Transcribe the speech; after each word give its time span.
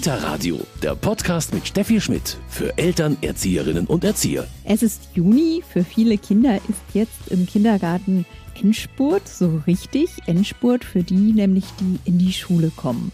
Kita 0.00 0.14
Radio, 0.14 0.58
der 0.82 0.94
Podcast 0.94 1.52
mit 1.52 1.68
Steffi 1.68 2.00
Schmidt 2.00 2.38
für 2.48 2.78
Eltern, 2.78 3.18
Erzieherinnen 3.20 3.86
und 3.86 4.02
Erzieher. 4.02 4.48
Es 4.64 4.82
ist 4.82 5.10
Juni, 5.12 5.62
für 5.70 5.84
viele 5.84 6.16
Kinder 6.16 6.56
ist 6.70 6.80
jetzt 6.94 7.28
im 7.28 7.46
Kindergarten 7.46 8.24
Endspurt, 8.58 9.28
so 9.28 9.60
richtig 9.66 10.08
Endspurt 10.24 10.86
für 10.86 11.02
die 11.02 11.34
nämlich, 11.34 11.66
die 11.80 11.98
in 12.06 12.16
die 12.16 12.32
Schule 12.32 12.72
kommen. 12.74 13.12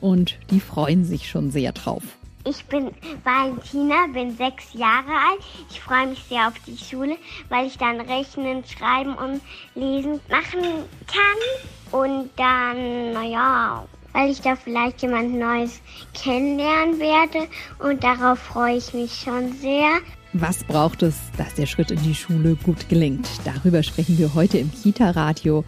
Und 0.00 0.36
die 0.50 0.58
freuen 0.58 1.04
sich 1.04 1.30
schon 1.30 1.52
sehr 1.52 1.70
drauf. 1.70 2.02
Ich 2.44 2.64
bin 2.64 2.90
Valentina, 3.22 4.08
bin 4.12 4.36
sechs 4.36 4.72
Jahre 4.72 5.12
alt. 5.12 5.40
Ich 5.70 5.80
freue 5.80 6.08
mich 6.08 6.24
sehr 6.28 6.48
auf 6.48 6.54
die 6.66 6.76
Schule, 6.76 7.16
weil 7.48 7.68
ich 7.68 7.78
dann 7.78 8.00
rechnen, 8.00 8.64
schreiben 8.66 9.14
und 9.14 9.40
lesen 9.76 10.18
machen 10.28 10.82
kann. 11.06 12.00
Und 12.00 12.30
dann, 12.36 13.12
naja, 13.12 13.86
weil 14.14 14.30
ich 14.30 14.40
da 14.40 14.56
vielleicht 14.56 15.02
jemand 15.02 15.34
Neues 15.34 15.80
kennenlernen 16.14 16.98
werde. 16.98 17.48
Und 17.78 18.02
darauf 18.02 18.38
freue 18.38 18.78
ich 18.78 18.94
mich 18.94 19.12
schon 19.12 19.52
sehr. 19.60 19.98
Was 20.32 20.64
braucht 20.64 21.02
es, 21.02 21.16
dass 21.36 21.54
der 21.54 21.66
Schritt 21.66 21.90
in 21.90 22.02
die 22.02 22.14
Schule 22.14 22.56
gut 22.56 22.88
gelingt? 22.88 23.28
Darüber 23.44 23.82
sprechen 23.82 24.16
wir 24.16 24.34
heute 24.34 24.58
im 24.58 24.72
Kita-Radio. 24.72 25.64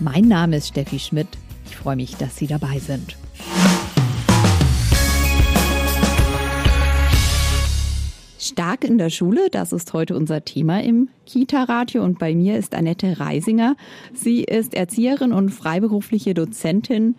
Mein 0.00 0.24
Name 0.24 0.56
ist 0.56 0.68
Steffi 0.68 0.98
Schmidt. 0.98 1.28
Ich 1.66 1.76
freue 1.76 1.96
mich, 1.96 2.16
dass 2.16 2.36
Sie 2.36 2.46
dabei 2.46 2.78
sind. 2.78 3.16
Stark 8.48 8.82
in 8.82 8.96
der 8.96 9.10
Schule, 9.10 9.50
das 9.50 9.72
ist 9.72 9.92
heute 9.92 10.16
unser 10.16 10.42
Thema 10.42 10.82
im 10.82 11.10
Kita-Radio 11.26 12.02
und 12.02 12.18
bei 12.18 12.34
mir 12.34 12.56
ist 12.56 12.74
Annette 12.74 13.20
Reisinger. 13.20 13.76
Sie 14.14 14.42
ist 14.42 14.72
Erzieherin 14.72 15.34
und 15.34 15.50
freiberufliche 15.50 16.32
Dozentin 16.32 17.16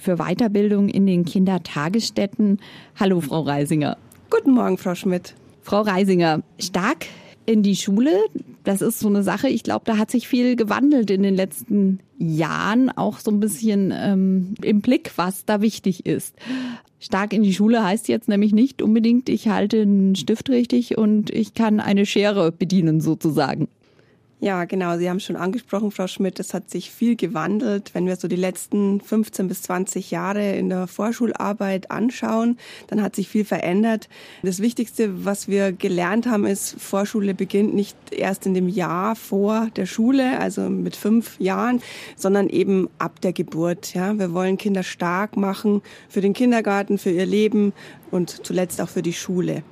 für 0.00 0.16
Weiterbildung 0.16 0.88
in 0.88 1.06
den 1.06 1.24
Kindertagesstätten. 1.24 2.58
Hallo, 2.98 3.20
Frau 3.20 3.42
Reisinger. 3.42 3.96
Guten 4.28 4.50
Morgen, 4.50 4.76
Frau 4.76 4.96
Schmidt. 4.96 5.34
Frau 5.62 5.82
Reisinger, 5.82 6.42
stark 6.58 7.06
in 7.46 7.62
die 7.62 7.76
Schule, 7.76 8.12
das 8.64 8.82
ist 8.82 9.00
so 9.00 9.08
eine 9.08 9.22
Sache, 9.22 9.48
ich 9.48 9.62
glaube, 9.62 9.84
da 9.84 9.98
hat 9.98 10.10
sich 10.10 10.28
viel 10.28 10.56
gewandelt 10.56 11.10
in 11.10 11.22
den 11.22 11.34
letzten 11.34 12.00
Jahren, 12.18 12.90
auch 12.90 13.18
so 13.18 13.30
ein 13.30 13.40
bisschen 13.40 13.92
ähm, 13.94 14.54
im 14.62 14.80
Blick, 14.80 15.12
was 15.16 15.44
da 15.44 15.60
wichtig 15.60 16.06
ist. 16.06 16.34
Stark 17.00 17.32
in 17.32 17.42
die 17.42 17.52
Schule 17.52 17.82
heißt 17.82 18.06
jetzt 18.08 18.28
nämlich 18.28 18.52
nicht 18.52 18.80
unbedingt, 18.80 19.28
ich 19.28 19.48
halte 19.48 19.82
einen 19.82 20.14
Stift 20.14 20.50
richtig 20.50 20.96
und 20.96 21.30
ich 21.30 21.54
kann 21.54 21.80
eine 21.80 22.06
Schere 22.06 22.52
bedienen 22.52 23.00
sozusagen. 23.00 23.68
Ja, 24.42 24.64
genau. 24.64 24.98
Sie 24.98 25.08
haben 25.08 25.20
schon 25.20 25.36
angesprochen, 25.36 25.92
Frau 25.92 26.08
Schmidt, 26.08 26.40
es 26.40 26.52
hat 26.52 26.68
sich 26.68 26.90
viel 26.90 27.14
gewandelt. 27.14 27.94
Wenn 27.94 28.06
wir 28.06 28.16
so 28.16 28.26
die 28.26 28.34
letzten 28.34 29.00
15 29.00 29.46
bis 29.46 29.62
20 29.62 30.10
Jahre 30.10 30.56
in 30.56 30.68
der 30.68 30.88
Vorschularbeit 30.88 31.92
anschauen, 31.92 32.58
dann 32.88 33.02
hat 33.02 33.14
sich 33.14 33.28
viel 33.28 33.44
verändert. 33.44 34.08
Das 34.42 34.58
Wichtigste, 34.58 35.24
was 35.24 35.46
wir 35.46 35.70
gelernt 35.70 36.26
haben, 36.26 36.44
ist, 36.44 36.74
Vorschule 36.76 37.34
beginnt 37.34 37.72
nicht 37.72 37.96
erst 38.10 38.44
in 38.44 38.54
dem 38.54 38.68
Jahr 38.68 39.14
vor 39.14 39.68
der 39.76 39.86
Schule, 39.86 40.40
also 40.40 40.62
mit 40.62 40.96
fünf 40.96 41.38
Jahren, 41.38 41.80
sondern 42.16 42.48
eben 42.48 42.90
ab 42.98 43.20
der 43.20 43.32
Geburt. 43.32 43.94
Ja, 43.94 44.18
wir 44.18 44.34
wollen 44.34 44.58
Kinder 44.58 44.82
stark 44.82 45.36
machen 45.36 45.82
für 46.08 46.20
den 46.20 46.32
Kindergarten, 46.32 46.98
für 46.98 47.10
ihr 47.10 47.26
Leben 47.26 47.72
und 48.10 48.44
zuletzt 48.44 48.80
auch 48.80 48.88
für 48.88 49.02
die 49.02 49.12
Schule. 49.12 49.62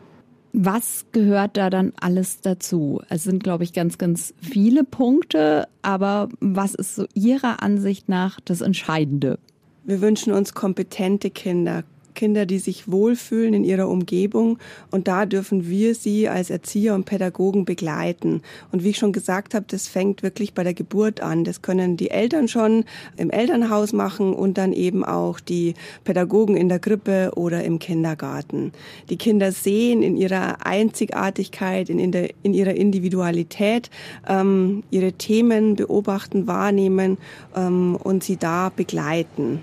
Was 0.53 1.07
gehört 1.13 1.57
da 1.57 1.71
dann 1.71 1.93
alles 2.01 2.41
dazu? 2.41 3.01
Es 3.09 3.25
sind, 3.25 3.43
glaube 3.45 3.65
ich, 3.65 3.73
ganz, 3.73 3.99
ganz 3.99 4.35
viele 4.41 4.83
Punkte, 4.83 5.69
aber 5.83 6.29
was 6.41 6.75
ist 6.75 6.97
so 6.97 7.07
Ihrer 7.15 7.63
Ansicht 7.63 8.09
nach 8.09 8.41
das 8.41 8.61
Entscheidende? 8.61 9.39
Wir 9.85 10.01
wünschen 10.01 10.33
uns 10.33 10.53
kompetente 10.53 11.31
Kinder, 11.31 11.85
Kinder, 12.15 12.47
die 12.47 12.59
sich 12.59 12.91
wohlfühlen 12.91 13.55
in 13.55 13.65
ihrer 13.65 13.89
Umgebung. 13.89 14.59
Und 14.91 15.09
da 15.09 15.27
dürfen 15.27 15.69
wir 15.69 15.95
sie 15.95 16.29
als 16.29 16.51
Erzieher 16.51 16.95
und 16.95 17.05
Pädagogen 17.05 17.65
begleiten. 17.65 18.43
Und 18.73 18.85
wie 18.85 18.91
ich 18.91 18.99
schon 18.99 19.13
gesagt 19.13 19.55
habe, 19.55 19.67
das 19.69 19.89
fängt 19.89 20.23
wirklich 20.23 20.55
bei 20.55 20.65
der 20.65 20.75
Geburt 20.75 21.21
an. 21.21 21.45
Das 21.45 21.63
können 21.63 21.97
die 21.97 22.11
Eltern 22.11 22.49
schon 22.49 22.85
im 23.17 23.31
Elternhaus 23.31 23.93
machen 23.93 24.33
und 24.33 24.59
dann 24.59 24.73
eben 24.73 25.05
auch 25.05 25.41
die 25.41 25.75
Pädagogen 26.05 26.57
in 26.57 26.69
der 26.69 26.79
Krippe 26.79 27.33
oder 27.37 27.65
im 27.65 27.79
Kindergarten. 27.79 28.73
Die 29.09 29.17
Kinder 29.17 29.53
sehen 29.53 30.03
in 30.03 30.17
ihrer 30.17 30.67
Einzigartigkeit, 30.67 31.89
in, 31.89 31.99
in, 31.99 32.13
der, 32.13 32.31
in 32.43 32.55
ihrer 32.55 32.75
Individualität 32.75 33.91
ähm, 34.29 34.83
ihre 34.91 35.13
Themen 35.13 35.77
beobachten, 35.77 36.47
wahrnehmen 36.47 37.19
ähm, 37.57 37.97
und 37.97 38.25
sie 38.25 38.37
da 38.37 38.71
begleiten. 38.75 39.63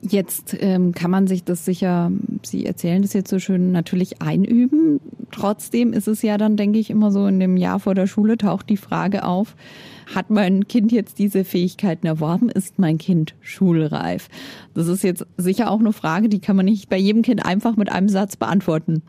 Jetzt 0.00 0.56
ähm, 0.60 0.92
kann 0.92 1.10
man 1.10 1.26
sich 1.26 1.42
das 1.42 1.64
sicher, 1.64 2.12
Sie 2.46 2.64
erzählen 2.64 3.02
das 3.02 3.14
jetzt 3.14 3.30
so 3.30 3.40
schön, 3.40 3.72
natürlich 3.72 4.22
einüben. 4.22 5.00
Trotzdem 5.32 5.92
ist 5.92 6.06
es 6.06 6.22
ja 6.22 6.38
dann, 6.38 6.56
denke 6.56 6.78
ich, 6.78 6.90
immer 6.90 7.10
so 7.10 7.26
in 7.26 7.40
dem 7.40 7.56
Jahr 7.56 7.80
vor 7.80 7.96
der 7.96 8.06
Schule 8.06 8.38
taucht 8.38 8.70
die 8.70 8.76
Frage 8.76 9.24
auf, 9.24 9.56
hat 10.14 10.30
mein 10.30 10.68
Kind 10.68 10.92
jetzt 10.92 11.18
diese 11.18 11.44
Fähigkeiten 11.44 12.06
erworben? 12.06 12.48
Ist 12.48 12.78
mein 12.78 12.96
Kind 12.96 13.34
schulreif? 13.40 14.28
Das 14.72 14.86
ist 14.86 15.02
jetzt 15.02 15.26
sicher 15.36 15.70
auch 15.70 15.80
eine 15.80 15.92
Frage, 15.92 16.28
die 16.28 16.40
kann 16.40 16.56
man 16.56 16.66
nicht 16.66 16.88
bei 16.88 16.96
jedem 16.96 17.22
Kind 17.22 17.44
einfach 17.44 17.76
mit 17.76 17.90
einem 17.90 18.08
Satz 18.08 18.36
beantworten. 18.36 19.02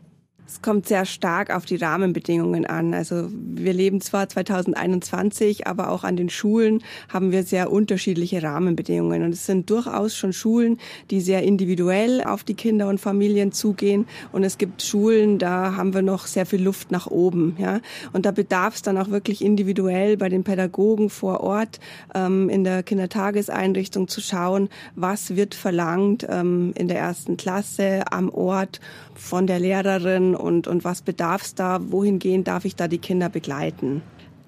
Es 0.50 0.62
kommt 0.62 0.88
sehr 0.88 1.04
stark 1.04 1.54
auf 1.54 1.64
die 1.64 1.76
Rahmenbedingungen 1.76 2.66
an. 2.66 2.92
Also 2.92 3.28
wir 3.30 3.72
leben 3.72 4.00
zwar 4.00 4.28
2021, 4.28 5.68
aber 5.68 5.92
auch 5.92 6.02
an 6.02 6.16
den 6.16 6.28
Schulen 6.28 6.82
haben 7.08 7.30
wir 7.30 7.44
sehr 7.44 7.70
unterschiedliche 7.70 8.42
Rahmenbedingungen. 8.42 9.22
Und 9.22 9.32
es 9.32 9.46
sind 9.46 9.70
durchaus 9.70 10.16
schon 10.16 10.32
Schulen, 10.32 10.78
die 11.12 11.20
sehr 11.20 11.44
individuell 11.44 12.24
auf 12.24 12.42
die 12.42 12.54
Kinder 12.54 12.88
und 12.88 13.00
Familien 13.00 13.52
zugehen. 13.52 14.08
Und 14.32 14.42
es 14.42 14.58
gibt 14.58 14.82
Schulen, 14.82 15.38
da 15.38 15.76
haben 15.76 15.94
wir 15.94 16.02
noch 16.02 16.26
sehr 16.26 16.46
viel 16.46 16.64
Luft 16.64 16.90
nach 16.90 17.06
oben. 17.06 17.54
Ja? 17.60 17.80
Und 18.12 18.26
da 18.26 18.32
bedarf 18.32 18.74
es 18.74 18.82
dann 18.82 18.98
auch 18.98 19.10
wirklich 19.10 19.44
individuell 19.44 20.16
bei 20.16 20.28
den 20.28 20.42
Pädagogen 20.42 21.10
vor 21.10 21.42
Ort 21.42 21.78
ähm, 22.12 22.48
in 22.48 22.64
der 22.64 22.82
Kindertageseinrichtung 22.82 24.08
zu 24.08 24.20
schauen, 24.20 24.68
was 24.96 25.36
wird 25.36 25.54
verlangt 25.54 26.26
ähm, 26.28 26.72
in 26.74 26.88
der 26.88 26.98
ersten 26.98 27.36
Klasse 27.36 28.02
am 28.10 28.30
Ort 28.30 28.80
von 29.14 29.46
der 29.46 29.60
Lehrerin 29.60 30.34
und, 30.40 30.66
und 30.66 30.84
was 30.84 31.02
bedarf 31.02 31.42
es 31.42 31.54
da, 31.54 31.80
wohingehend 31.90 32.48
darf 32.48 32.64
ich 32.64 32.76
da 32.76 32.88
die 32.88 32.98
Kinder 32.98 33.28
begleiten. 33.28 34.02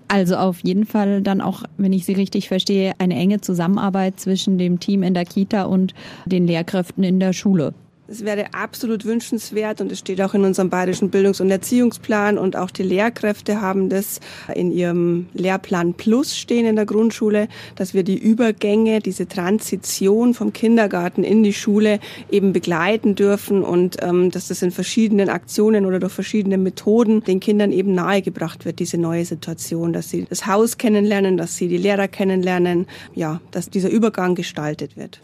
Also 0.08 0.36
auf 0.36 0.60
jeden 0.62 0.84
Fall 0.84 1.22
dann 1.22 1.40
auch, 1.40 1.62
wenn 1.78 1.94
ich 1.94 2.04
Sie 2.04 2.12
richtig 2.12 2.48
verstehe, 2.48 2.92
eine 2.98 3.14
enge 3.14 3.40
Zusammenarbeit 3.40 4.20
zwischen 4.20 4.58
dem 4.58 4.78
Team 4.78 5.02
in 5.02 5.14
der 5.14 5.24
Kita 5.24 5.62
und 5.62 5.94
den 6.26 6.46
Lehrkräften 6.46 7.02
in 7.02 7.18
der 7.18 7.32
Schule. 7.32 7.72
Es 8.12 8.26
wäre 8.26 8.52
absolut 8.52 9.06
wünschenswert 9.06 9.80
und 9.80 9.90
es 9.90 10.00
steht 10.00 10.20
auch 10.20 10.34
in 10.34 10.44
unserem 10.44 10.68
bayerischen 10.68 11.08
Bildungs- 11.08 11.40
und 11.40 11.50
Erziehungsplan 11.50 12.36
und 12.36 12.56
auch 12.56 12.70
die 12.70 12.82
Lehrkräfte 12.82 13.62
haben 13.62 13.88
das 13.88 14.20
in 14.54 14.70
ihrem 14.70 15.28
Lehrplan 15.32 15.94
Plus 15.94 16.36
stehen 16.36 16.66
in 16.66 16.76
der 16.76 16.84
Grundschule, 16.84 17.48
dass 17.74 17.94
wir 17.94 18.02
die 18.02 18.18
Übergänge, 18.18 19.00
diese 19.00 19.28
Transition 19.28 20.34
vom 20.34 20.52
Kindergarten 20.52 21.24
in 21.24 21.42
die 21.42 21.54
Schule 21.54 22.00
eben 22.30 22.52
begleiten 22.52 23.14
dürfen 23.14 23.64
und 23.64 23.96
ähm, 24.02 24.30
dass 24.30 24.48
das 24.48 24.60
in 24.60 24.72
verschiedenen 24.72 25.30
Aktionen 25.30 25.86
oder 25.86 25.98
durch 25.98 26.12
verschiedene 26.12 26.58
Methoden 26.58 27.24
den 27.24 27.40
Kindern 27.40 27.72
eben 27.72 27.94
nahegebracht 27.94 28.66
wird, 28.66 28.78
diese 28.78 28.98
neue 28.98 29.24
Situation, 29.24 29.94
dass 29.94 30.10
sie 30.10 30.26
das 30.28 30.46
Haus 30.46 30.76
kennenlernen, 30.76 31.38
dass 31.38 31.56
sie 31.56 31.68
die 31.68 31.78
Lehrer 31.78 32.08
kennenlernen, 32.08 32.88
ja, 33.14 33.40
dass 33.52 33.70
dieser 33.70 33.88
Übergang 33.88 34.34
gestaltet 34.34 34.98
wird. 34.98 35.22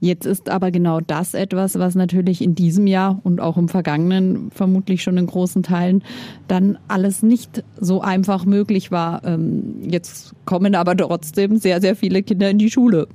Jetzt 0.00 0.26
ist 0.26 0.48
aber 0.48 0.70
genau 0.70 1.00
das 1.00 1.34
etwas, 1.34 1.78
was 1.78 1.94
natürlich 1.94 2.40
in 2.40 2.54
diesem 2.54 2.86
Jahr 2.86 3.20
und 3.24 3.40
auch 3.40 3.56
im 3.56 3.68
vergangenen 3.68 4.50
vermutlich 4.52 5.02
schon 5.02 5.16
in 5.16 5.26
großen 5.26 5.62
Teilen 5.62 6.04
dann 6.46 6.78
alles 6.86 7.22
nicht 7.22 7.64
so 7.80 8.00
einfach 8.00 8.44
möglich 8.44 8.92
war. 8.92 9.24
Ähm, 9.24 9.82
jetzt 9.82 10.34
kommen 10.44 10.74
aber 10.74 10.96
trotzdem 10.96 11.58
sehr, 11.58 11.80
sehr 11.80 11.96
viele 11.96 12.22
Kinder 12.22 12.48
in 12.50 12.58
die 12.58 12.70
Schule. 12.70 13.08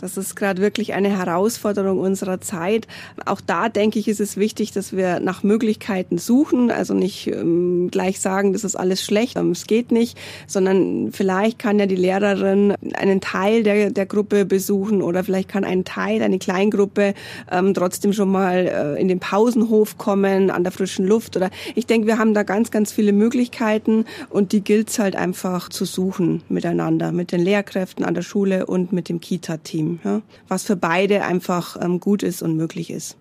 Das 0.00 0.16
ist 0.16 0.34
gerade 0.34 0.60
wirklich 0.60 0.92
eine 0.92 1.08
Herausforderung 1.08 1.98
unserer 1.98 2.40
Zeit. 2.40 2.88
Auch 3.26 3.40
da 3.40 3.68
denke 3.68 3.98
ich, 3.98 4.08
ist 4.08 4.20
es 4.20 4.36
wichtig, 4.36 4.72
dass 4.72 4.94
wir 4.94 5.20
nach 5.20 5.42
Möglichkeiten 5.42 6.18
suchen. 6.18 6.70
Also 6.70 6.94
nicht 6.94 7.28
ähm, 7.28 7.88
gleich 7.90 8.20
sagen, 8.20 8.52
das 8.52 8.64
ist 8.64 8.74
alles 8.74 9.04
schlecht, 9.04 9.36
ähm, 9.36 9.52
es 9.52 9.66
geht 9.66 9.92
nicht, 9.92 10.18
sondern 10.46 11.12
vielleicht 11.12 11.58
kann 11.58 11.78
ja 11.78 11.86
die 11.86 11.96
Lehrerin 11.96 12.74
einen 12.94 13.20
Teil 13.20 13.62
der, 13.62 13.90
der 13.90 14.06
Gruppe 14.06 14.44
besuchen 14.44 15.00
oder 15.00 15.22
vielleicht 15.22 15.48
kann 15.48 15.64
ein 15.64 15.84
Teil, 15.84 16.22
eine 16.22 16.38
Kleingruppe 16.38 17.14
ähm, 17.50 17.72
trotzdem 17.72 18.12
schon 18.12 18.30
mal 18.30 18.66
äh, 18.66 19.00
in 19.00 19.08
den 19.08 19.20
Pausenhof 19.20 19.96
kommen, 19.96 20.50
an 20.50 20.64
der 20.64 20.72
frischen 20.72 21.06
Luft. 21.06 21.36
Oder 21.36 21.50
ich 21.76 21.86
denke, 21.86 22.08
wir 22.08 22.18
haben 22.18 22.34
da 22.34 22.42
ganz, 22.42 22.72
ganz 22.72 22.90
viele 22.90 23.12
Möglichkeiten 23.12 24.06
und 24.28 24.52
die 24.52 24.62
gilt 24.62 24.90
es 24.90 24.98
halt 24.98 25.14
einfach 25.14 25.68
zu 25.68 25.84
suchen 25.84 26.42
miteinander, 26.48 27.12
mit 27.12 27.30
den 27.30 27.40
Lehrkräften 27.40 28.04
an 28.04 28.14
der 28.14 28.22
Schule 28.22 28.66
und 28.66 28.92
mit 28.92 29.08
dem 29.08 29.20
Kita-Team 29.20 29.83
ja, 30.04 30.22
was 30.48 30.64
für 30.64 30.76
beide 30.76 31.24
einfach 31.24 31.76
ähm, 31.80 32.00
gut 32.00 32.22
ist 32.22 32.42
und 32.42 32.56
möglich 32.56 32.90
ist. 32.90 33.16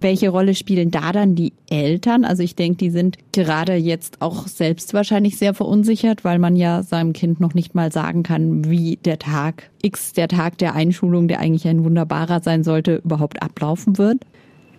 Welche 0.00 0.28
Rolle 0.28 0.54
spielen 0.54 0.90
da 0.90 1.10
dann 1.10 1.34
die 1.34 1.54
Eltern? 1.70 2.26
Also 2.26 2.42
ich 2.42 2.54
denke, 2.54 2.76
die 2.76 2.90
sind 2.90 3.16
gerade 3.32 3.74
jetzt 3.74 4.20
auch 4.20 4.46
selbst 4.46 4.92
wahrscheinlich 4.92 5.38
sehr 5.38 5.54
verunsichert, 5.54 6.22
weil 6.22 6.38
man 6.38 6.54
ja 6.54 6.82
seinem 6.82 7.14
Kind 7.14 7.40
noch 7.40 7.54
nicht 7.54 7.74
mal 7.74 7.90
sagen 7.90 8.22
kann, 8.22 8.68
wie 8.70 8.96
der 8.96 9.18
Tag 9.18 9.70
X, 9.80 10.12
der 10.12 10.28
Tag 10.28 10.58
der 10.58 10.74
Einschulung, 10.74 11.28
der 11.28 11.40
eigentlich 11.40 11.66
ein 11.66 11.82
wunderbarer 11.82 12.42
sein 12.42 12.62
sollte, 12.62 12.96
überhaupt 13.04 13.42
ablaufen 13.42 13.96
wird. 13.96 14.18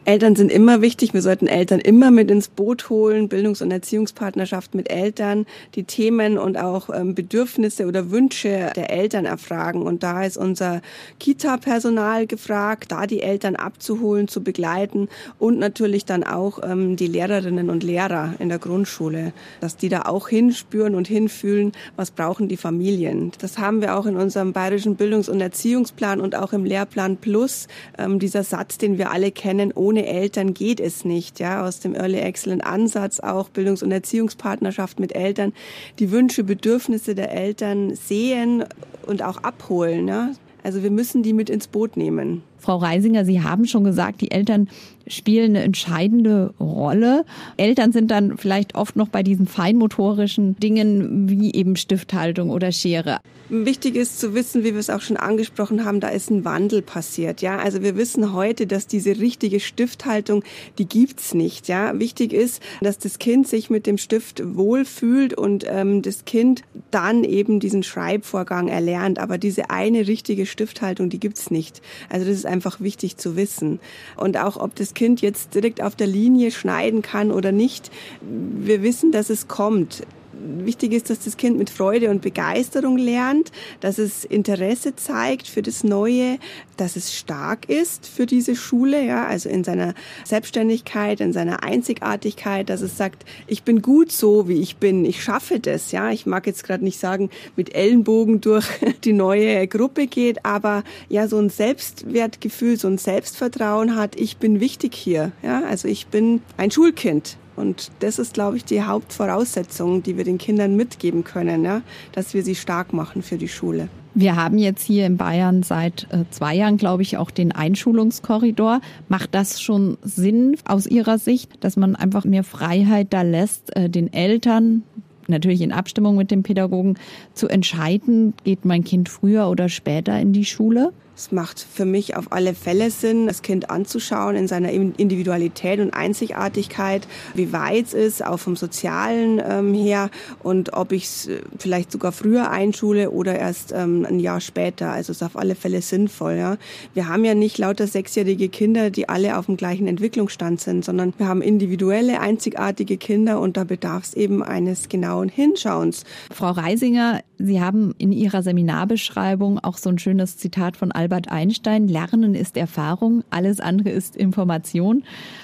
Eltern 0.08 0.38
sind 0.38 0.54
immer 0.54 0.82
wichtig. 0.82 1.14
Wir 1.14 1.22
sollten 1.22 1.48
Eltern 1.48 1.82
immer 1.82 2.12
mit 2.12 2.32
ins 2.32 2.48
Boot 2.48 2.90
holen. 2.90 3.28
Bildungs- 3.28 3.62
und 3.62 3.72
Erziehungspartnerschaft 3.72 4.74
mit 4.74 4.90
Eltern, 4.90 5.46
die 5.76 5.84
Themen 5.84 6.38
und 6.38 6.58
auch 6.58 6.90
ähm, 6.90 7.14
Bedürfnisse 7.14 7.88
oder 7.88 8.10
Wünsche 8.10 8.72
der 8.74 8.90
Eltern 8.90 9.26
erfragen. 9.26 9.82
Und 9.82 10.04
da 10.04 10.24
ist 10.24 10.38
unser 10.38 10.82
Kita-Personal 11.20 12.26
gefragt, 12.26 12.94
da 12.94 13.06
die 13.06 13.20
Eltern 13.22 13.58
abzuholen, 13.58 14.30
zu 14.30 14.42
begleiten 14.42 15.10
und 15.40 15.60
natürlich 15.60 16.06
dann 16.06 16.24
auch 16.24 16.60
ähm, 16.64 16.96
die 16.96 17.08
Lehrerinnen 17.08 17.70
und 17.70 17.84
Lehrer 17.84 18.34
in 18.40 18.48
der 18.48 18.60
Grundschule, 18.60 19.34
dass 19.60 19.76
die 19.76 19.90
da 19.90 20.04
auch 20.04 20.30
hinspüren 20.30 20.96
und 20.96 21.10
hinfühlen, 21.10 21.74
was 21.98 22.12
brauchen 22.12 22.48
die 22.48 22.56
Familien. 22.56 23.34
Das 23.40 23.58
haben 23.58 23.82
wir 23.82 23.98
auch 23.98 24.06
in 24.06 24.16
unserem 24.16 24.54
bayerischen 24.54 24.96
Bildungs- 24.96 25.28
und 25.28 25.42
Erziehungsplan 25.42 26.22
und 26.22 26.34
auch 26.34 26.54
im 26.54 26.64
Lehrplan 26.64 27.18
Plus. 27.18 27.68
Ähm, 27.98 28.20
dieser 28.20 28.46
Satz, 28.46 28.78
den 28.78 28.98
wir 28.98 29.12
alle 29.12 29.32
kennen, 29.32 29.74
ohne 29.76 29.97
ohne 29.98 30.06
Eltern 30.06 30.54
geht 30.54 30.80
es 30.80 31.06
nicht. 31.06 31.40
Ja, 31.40 31.66
aus 31.66 31.80
dem 31.80 31.96
Early 31.96 32.20
Excellent 32.20 32.64
Ansatz 32.64 33.20
auch 33.20 33.50
Bildungs- 33.50 33.82
und 33.82 33.92
Erziehungspartnerschaft 33.92 35.00
mit 35.00 35.16
Eltern, 35.16 35.54
die 35.98 36.12
Wünsche, 36.12 36.44
Bedürfnisse 36.44 37.16
der 37.16 37.32
Eltern 37.32 37.96
sehen 37.96 38.64
und 39.08 39.24
auch 39.24 39.38
abholen. 39.38 40.08
Ja? 40.08 40.34
Also 40.62 40.84
wir 40.84 40.92
müssen 40.92 41.24
die 41.24 41.34
mit 41.34 41.50
ins 41.50 41.68
Boot 41.68 41.98
nehmen. 41.98 42.44
Frau 42.60 42.78
Reisinger, 42.78 43.26
Sie 43.26 43.42
haben 43.42 43.66
schon 43.66 43.84
gesagt, 43.84 44.22
die 44.22 44.32
Eltern 44.32 44.68
spielen 45.08 45.56
eine 45.56 45.64
entscheidende 45.64 46.54
Rolle. 46.60 47.26
Eltern 47.56 47.92
sind 47.92 48.12
dann 48.12 48.38
vielleicht 48.38 48.76
oft 48.76 48.96
noch 48.96 49.08
bei 49.08 49.24
diesen 49.24 49.48
feinmotorischen 49.48 50.56
Dingen 50.58 51.30
wie 51.30 51.54
eben 51.54 51.76
Stifthaltung 51.76 52.50
oder 52.50 52.72
Schere. 52.72 53.20
Wichtig 53.50 53.96
ist 53.96 54.20
zu 54.20 54.34
wissen, 54.34 54.66
wie 54.66 54.74
wir 54.74 54.80
es 54.80 54.90
auch 54.90 55.00
schon 55.00 55.16
angesprochen 55.16 55.86
haben, 55.86 56.02
da 56.02 56.10
ist 56.10 56.30
ein 56.30 56.44
Wandel 56.44 56.82
passiert. 56.82 57.42
Ja, 57.42 57.58
also 57.60 57.82
wir 57.82 57.96
wissen 57.96 58.34
heute, 58.34 58.68
dass 58.68 58.88
diese 58.88 59.20
richtige 59.20 59.62
Stifthaltung, 59.62 60.44
die 60.78 60.86
gibt's 60.86 61.34
nicht. 61.34 61.70
Ja, 61.70 61.98
wichtig 61.98 62.34
ist, 62.34 62.62
dass 62.82 62.98
das 62.98 63.20
Kind 63.20 63.48
sich 63.48 63.70
mit 63.70 63.88
dem 63.88 63.98
Stift 63.98 64.44
wohlfühlt 64.44 65.34
und 65.34 65.66
ähm, 65.66 66.02
das 66.02 66.26
Kind 66.26 66.64
dann 66.92 67.24
eben 67.24 67.62
diesen 67.62 67.84
Schreibvorgang 67.84 68.68
erlernt. 68.68 69.18
Aber 69.18 69.38
diese 69.38 69.70
eine 69.70 70.08
richtige 70.08 70.46
Stifthaltung, 70.46 71.10
die 71.10 71.20
gibt's 71.20 71.50
nicht. 71.50 71.82
Also 72.10 72.26
das 72.26 72.36
ist 72.36 72.46
einfach 72.48 72.80
wichtig 72.80 73.18
zu 73.18 73.36
wissen. 73.36 73.80
Und 74.16 74.38
auch, 74.38 74.58
ob 74.58 74.76
das 74.76 74.94
Kind 74.94 75.22
jetzt 75.22 75.56
direkt 75.56 75.82
auf 75.82 75.96
der 75.96 76.08
Linie 76.08 76.52
schneiden 76.52 77.02
kann 77.02 77.32
oder 77.32 77.52
nicht, 77.52 77.92
wir 78.22 78.82
wissen, 78.82 79.12
dass 79.12 79.30
es 79.30 79.48
kommt 79.48 80.04
wichtig 80.40 80.94
ist, 80.94 81.10
dass 81.10 81.20
das 81.20 81.38
Kind 81.38 81.58
mit 81.58 81.70
Freude 81.70 82.10
und 82.10 82.22
Begeisterung 82.22 82.98
lernt, 82.98 83.52
dass 83.80 83.98
es 83.98 84.26
Interesse 84.26 84.96
zeigt 84.96 85.48
für 85.48 85.62
das 85.62 85.84
Neue, 85.84 86.40
dass 86.78 86.96
es 86.96 87.16
stark 87.16 87.70
ist 87.70 88.08
für 88.08 88.26
diese 88.26 88.56
Schule, 88.56 89.04
ja, 89.04 89.26
also 89.26 89.50
in 89.50 89.64
seiner 89.64 89.94
Selbstständigkeit, 90.24 91.20
in 91.20 91.34
seiner 91.34 91.64
Einzigartigkeit, 91.64 92.70
dass 92.70 92.82
es 92.82 92.98
sagt, 92.98 93.26
ich 93.48 93.64
bin 93.64 93.82
gut 93.82 94.12
so, 94.12 94.48
wie 94.48 94.62
ich 94.62 94.78
bin, 94.78 95.06
ich 95.06 95.24
schaffe 95.24 95.60
das, 95.60 95.92
ja. 95.92 96.12
Ich 96.12 96.26
mag 96.26 96.48
jetzt 96.48 96.64
gerade 96.64 96.84
nicht 96.84 97.00
sagen, 97.00 97.30
mit 97.56 97.74
Ellenbogen 97.76 98.42
durch 98.42 98.68
die 99.04 99.14
neue 99.14 99.68
Gruppe 99.68 100.08
geht, 100.08 100.46
aber 100.46 100.84
ja, 101.10 101.28
so 101.28 101.38
ein 101.38 101.50
Selbstwertgefühl, 101.50 102.78
so 102.78 102.88
ein 102.88 102.98
Selbstvertrauen 102.98 103.96
hat, 103.96 104.16
ich 104.16 104.38
bin 104.38 104.60
wichtig 104.60 104.96
hier, 104.96 105.32
ja. 105.44 105.64
Also 105.64 105.88
ich 105.88 106.08
bin 106.08 106.42
ein 106.58 106.72
Schulkind. 106.72 107.38
Und 107.58 107.92
das 108.00 108.20
ist, 108.20 108.36
glaube 108.36 108.56
ich, 108.56 108.64
die 108.64 108.84
Hauptvoraussetzung, 108.84 110.04
die 110.04 110.16
wir 110.16 110.24
den 110.24 110.38
Kindern 110.38 110.76
mitgeben 110.76 111.24
können, 111.24 111.66
ja? 111.66 111.82
dass 112.14 112.34
wir 112.34 112.44
sie 112.44 112.56
stark 112.56 112.94
machen 112.94 113.24
für 113.24 113.38
die 113.38 113.50
Schule. 113.50 113.90
Wir 114.14 114.36
haben 114.36 114.58
jetzt 114.58 114.84
hier 114.84 115.06
in 115.06 115.18
Bayern 115.18 115.64
seit 115.64 116.08
äh, 116.12 116.26
zwei 116.30 116.56
Jahren, 116.56 116.78
glaube 116.78 117.04
ich, 117.04 117.18
auch 117.18 117.30
den 117.30 117.52
Einschulungskorridor. 117.52 118.82
Macht 119.10 119.36
das 119.36 119.62
schon 119.62 119.98
Sinn 120.02 120.56
aus 120.66 120.88
Ihrer 120.88 121.20
Sicht, 121.20 121.64
dass 121.64 121.78
man 121.78 121.96
einfach 121.96 122.26
mehr 122.26 122.44
Freiheit 122.44 123.08
da 123.12 123.24
lässt, 123.24 123.76
äh, 123.76 123.90
den 123.90 124.12
Eltern, 124.14 124.84
natürlich 125.28 125.62
in 125.62 125.72
Abstimmung 125.72 126.16
mit 126.16 126.32
dem 126.32 126.44
Pädagogen, 126.44 126.98
zu 127.34 127.48
entscheiden, 127.48 128.34
geht 128.44 128.66
mein 128.66 128.84
Kind 128.84 129.10
früher 129.10 129.50
oder 129.50 129.70
später 129.70 130.20
in 130.20 130.34
die 130.34 130.46
Schule? 130.46 130.94
Es 131.18 131.32
macht 131.32 131.60
für 131.60 131.86
mich 131.86 132.16
auf 132.16 132.32
alle 132.32 132.54
Fälle 132.54 132.92
Sinn, 132.92 133.26
das 133.26 133.42
Kind 133.42 133.72
anzuschauen 133.72 134.36
in 134.36 134.48
seiner 134.48 134.70
Individualität 134.70 135.80
und 135.80 135.92
Einzigartigkeit, 135.92 137.08
wie 137.34 137.52
weit 137.52 137.88
es 137.88 137.94
ist, 137.96 138.24
auch 138.24 138.38
vom 138.38 138.56
Sozialen 138.56 139.42
ähm, 139.44 139.74
her 139.74 140.12
und 140.44 140.74
ob 140.74 140.92
ich 140.92 141.06
es 141.06 141.28
äh, 141.28 141.42
vielleicht 141.58 141.92
sogar 141.92 142.12
früher 142.12 142.52
einschule 142.52 143.10
oder 143.10 143.36
erst 143.36 143.72
ähm, 143.72 144.06
ein 144.08 144.20
Jahr 144.20 144.42
später. 144.42 144.92
Also 144.92 145.12
es 145.12 145.18
ist 145.18 145.24
auf 145.24 145.38
alle 145.38 145.56
Fälle 145.56 145.82
sinnvoll. 145.82 146.36
Ja. 146.36 146.58
Wir 146.94 147.08
haben 147.08 147.26
ja 147.26 147.34
nicht 147.34 147.58
lauter 147.58 147.88
sechsjährige 147.88 148.48
Kinder, 148.50 148.92
die 148.92 149.10
alle 149.10 149.40
auf 149.40 149.48
dem 149.48 149.58
gleichen 149.58 149.88
Entwicklungsstand 149.88 150.62
sind, 150.62 150.86
sondern 150.86 151.16
wir 151.18 151.28
haben 151.28 151.42
individuelle, 151.42 152.20
einzigartige 152.20 152.98
Kinder 152.98 153.42
und 153.42 153.58
da 153.58 153.64
bedarf 153.64 154.04
es 154.04 154.14
eben 154.14 154.44
eines 154.44 154.88
genauen 154.88 155.30
Hinschauens. 155.30 156.04
Frau 156.32 156.52
Reisinger, 156.52 157.22
Sie 157.40 157.62
haben 157.62 157.94
in 157.98 158.12
Ihrer 158.12 158.42
Seminarbeschreibung 158.42 159.60
auch 159.60 159.78
so 159.78 159.90
ein 159.90 160.00
schönes 160.00 160.38
Zitat 160.38 160.76
von 160.76 160.92
Albert 160.92 161.07
Einstein, 161.30 161.88
Lernen 161.88 162.36
ist 162.36 162.58
Erfahrung, 162.58 163.24
alles 163.30 163.60
andere 163.60 163.90
ist 163.90 164.16
Information. 164.16 165.04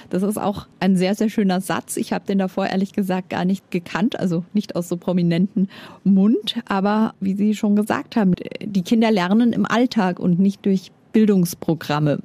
Das 0.10 0.24
ist 0.24 0.38
auch 0.38 0.68
ein 0.80 0.96
sehr, 0.96 1.16
sehr 1.16 1.30
schöner 1.30 1.62
Satz. 1.62 1.98
Ich 1.98 2.14
habe 2.14 2.26
den 2.26 2.38
davor 2.38 2.68
ehrlich 2.68 2.94
gesagt 2.94 3.30
gar 3.30 3.46
nicht 3.46 3.72
gekannt, 3.72 4.20
also 4.20 4.44
nicht 4.54 4.76
aus 4.76 4.90
so 4.90 4.98
prominenten 4.98 5.70
Mund. 6.04 6.56
Aber 6.68 7.14
wie 7.20 7.34
Sie 7.34 7.56
schon 7.56 7.76
gesagt 7.76 8.16
haben, 8.16 8.34
die 8.62 8.84
Kinder 8.84 9.12
lernen 9.12 9.54
im 9.54 9.66
Alltag 9.66 10.20
und 10.20 10.40
nicht 10.40 10.66
durch 10.66 10.92
Bildungsprogramme. 11.14 12.20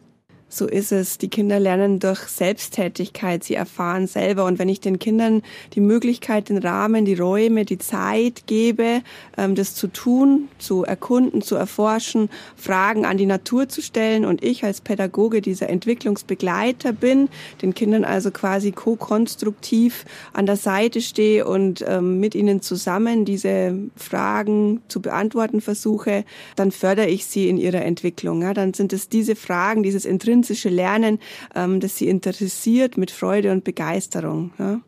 So 0.51 0.67
ist 0.67 0.93
es. 0.93 1.19
Die 1.19 1.29
Kinder 1.29 1.61
lernen 1.61 1.99
durch 1.99 2.21
Selbsttätigkeit. 2.21 3.45
Sie 3.45 3.55
erfahren 3.55 4.07
selber. 4.07 4.47
Und 4.47 4.59
wenn 4.59 4.71
ich 4.71 4.81
den 4.81 4.99
Kindern 4.99 5.43
die 5.75 5.81
Möglichkeit, 5.81 6.49
den 6.49 6.57
Rahmen, 6.57 7.05
die 7.05 7.15
Räume, 7.15 7.67
die 7.67 7.77
Zeit 7.77 8.45
gebe, 8.47 9.03
ähm, 9.37 9.55
das 9.55 9.75
zu 9.75 9.89
tun, 9.89 10.49
zu 10.59 10.85
erkunden, 10.85 11.43
zu 11.43 11.55
erforschen, 11.55 12.31
Fragen 12.57 13.05
an 13.05 13.19
die 13.19 13.27
Natur 13.27 13.69
zu 13.69 13.83
stellen 13.83 14.25
und 14.25 14.43
ich 14.43 14.65
als 14.65 14.81
Pädagoge 14.81 15.43
dieser 15.43 15.69
Entwicklungsbegleiter 15.69 16.95
bin, 16.95 17.29
den 17.61 17.75
Kindern 17.75 18.05
also 18.05 18.31
quasi 18.31 18.73
co-konstruktiv 18.73 20.07
an 20.33 20.47
der 20.47 20.57
Seite 20.57 21.03
stehe 21.03 21.47
und 21.47 21.85
ähm, 21.87 22.21
mit 22.21 22.35
ihnen 22.35 22.63
zusammen 22.63 23.27
diese 23.27 23.75
Fragen 23.97 24.81
zu 24.89 25.03
beantworten 25.03 25.61
versuche, 25.61 26.25
dann 26.57 26.73
fördere 26.73 27.09
ich 27.09 27.27
sie 27.27 27.51
in 27.51 27.59
ihrer 27.59 27.83
Entwicklung. 27.83 28.41
Dann 28.55 28.73
sind 28.73 28.95
es 28.95 29.11
diese 29.11 29.37
Fragen, 29.37 29.83
dieses 29.83 30.07
Intrinsisch 30.07 30.38
intrinsische 30.39 30.69
Lernen, 30.69 31.19
ähm, 31.55 31.81
das 31.81 31.97
sie 31.97 32.09
interessiert 32.09 32.97
mit 32.97 33.11
Freude 33.11 33.53
und 33.53 33.65
Begeisterung. 33.65 34.53
Ja. 34.59 34.81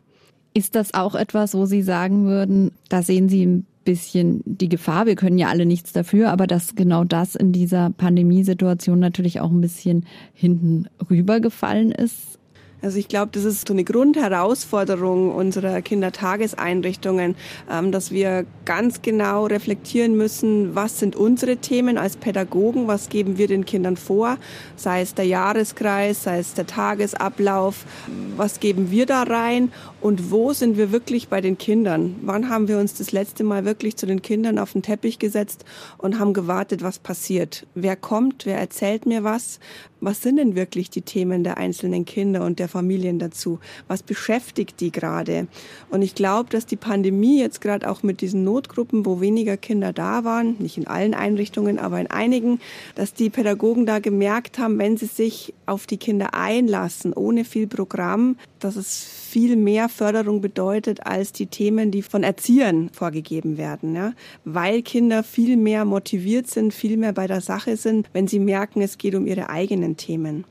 Ist 0.53 0.75
das 0.75 0.93
auch 0.93 1.15
etwas, 1.15 1.53
wo 1.53 1.65
Sie 1.65 1.81
sagen 1.81 2.25
würden, 2.25 2.71
da 2.89 3.03
sehen 3.03 3.29
Sie 3.29 3.45
ein 3.45 3.65
bisschen 3.85 4.41
die 4.45 4.69
Gefahr, 4.69 5.05
wir 5.05 5.15
können 5.15 5.37
ja 5.37 5.47
alle 5.47 5.65
nichts 5.65 5.91
dafür, 5.93 6.29
aber 6.29 6.45
dass 6.45 6.75
genau 6.75 7.03
das 7.03 7.35
in 7.35 7.51
dieser 7.51 7.89
Pandemiesituation 7.89 8.99
natürlich 8.99 9.39
auch 9.39 9.49
ein 9.49 9.61
bisschen 9.61 10.05
hinten 10.33 10.87
rübergefallen 11.09 11.91
ist? 11.91 12.37
Also 12.81 12.97
ich 12.97 13.07
glaube, 13.07 13.29
das 13.31 13.43
ist 13.43 13.67
so 13.67 13.73
eine 13.73 13.83
Grundherausforderung 13.83 15.33
unserer 15.33 15.81
Kindertageseinrichtungen, 15.81 17.35
ähm, 17.69 17.91
dass 17.91 18.11
wir 18.11 18.45
ganz 18.65 19.01
genau 19.01 19.45
reflektieren 19.45 20.17
müssen, 20.17 20.73
was 20.73 20.99
sind 20.99 21.15
unsere 21.15 21.57
Themen 21.57 21.97
als 21.97 22.17
Pädagogen, 22.17 22.87
was 22.87 23.09
geben 23.09 23.37
wir 23.37 23.47
den 23.47 23.65
Kindern 23.65 23.97
vor, 23.97 24.37
sei 24.75 25.01
es 25.01 25.13
der 25.13 25.25
Jahreskreis, 25.25 26.23
sei 26.23 26.39
es 26.39 26.53
der 26.53 26.65
Tagesablauf, 26.65 27.85
was 28.35 28.59
geben 28.59 28.89
wir 28.89 29.05
da 29.05 29.23
rein 29.23 29.71
und 30.01 30.31
wo 30.31 30.53
sind 30.53 30.77
wir 30.77 30.91
wirklich 30.91 31.27
bei 31.27 31.41
den 31.41 31.59
Kindern? 31.59 32.15
Wann 32.23 32.49
haben 32.49 32.67
wir 32.67 32.79
uns 32.79 32.95
das 32.95 33.11
letzte 33.11 33.43
Mal 33.43 33.65
wirklich 33.65 33.97
zu 33.97 34.07
den 34.07 34.23
Kindern 34.23 34.57
auf 34.57 34.73
den 34.73 34.81
Teppich 34.81 35.19
gesetzt 35.19 35.65
und 35.99 36.17
haben 36.17 36.33
gewartet, 36.33 36.81
was 36.81 36.97
passiert? 36.97 37.67
Wer 37.75 37.95
kommt? 37.95 38.47
Wer 38.47 38.57
erzählt 38.57 39.05
mir 39.05 39.23
was? 39.23 39.59
Was 40.03 40.23
sind 40.23 40.37
denn 40.37 40.55
wirklich 40.55 40.89
die 40.89 41.03
Themen 41.03 41.43
der 41.43 41.57
einzelnen 41.57 42.05
Kinder 42.05 42.43
und 42.43 42.57
der 42.57 42.67
Familien 42.67 43.19
dazu? 43.19 43.59
Was 43.87 44.01
beschäftigt 44.01 44.81
die 44.81 44.91
gerade? 44.91 45.47
Und 45.91 46.01
ich 46.01 46.15
glaube, 46.15 46.49
dass 46.49 46.65
die 46.65 46.75
Pandemie 46.75 47.39
jetzt 47.39 47.61
gerade 47.61 47.87
auch 47.87 48.01
mit 48.01 48.21
diesen 48.21 48.43
Notgruppen, 48.43 49.05
wo 49.05 49.21
weniger 49.21 49.57
Kinder 49.57 49.93
da 49.93 50.23
waren, 50.23 50.55
nicht 50.57 50.77
in 50.77 50.87
allen 50.87 51.13
Einrichtungen, 51.13 51.77
aber 51.77 51.99
in 51.99 52.09
einigen, 52.09 52.59
dass 52.95 53.13
die 53.13 53.29
Pädagogen 53.29 53.85
da 53.85 53.99
gemerkt 53.99 54.57
haben, 54.57 54.79
wenn 54.79 54.97
sie 54.97 55.05
sich 55.05 55.53
auf 55.67 55.85
die 55.85 55.97
Kinder 55.97 56.33
einlassen, 56.33 57.13
ohne 57.13 57.45
viel 57.45 57.67
Programm, 57.67 58.37
dass 58.59 58.77
es 58.77 59.20
viel 59.31 59.55
mehr 59.55 59.87
Förderung 59.87 60.41
bedeutet 60.41 61.05
als 61.05 61.31
die 61.31 61.45
Themen, 61.45 61.89
die 61.89 62.01
von 62.01 62.21
Erziehern 62.21 62.89
vorgegeben 62.91 63.57
werden, 63.57 63.95
ja? 63.95 64.11
weil 64.43 64.81
Kinder 64.81 65.23
viel 65.23 65.55
mehr 65.55 65.85
motiviert 65.85 66.47
sind, 66.47 66.73
viel 66.73 66.97
mehr 66.97 67.13
bei 67.13 67.27
der 67.27 67.39
Sache 67.39 67.77
sind, 67.77 68.09
wenn 68.11 68.27
sie 68.27 68.39
merken, 68.39 68.81
es 68.81 68.97
geht 68.97 69.15
um 69.15 69.25
ihre 69.25 69.49
eigenen 69.49 69.95
Themen. 69.95 70.43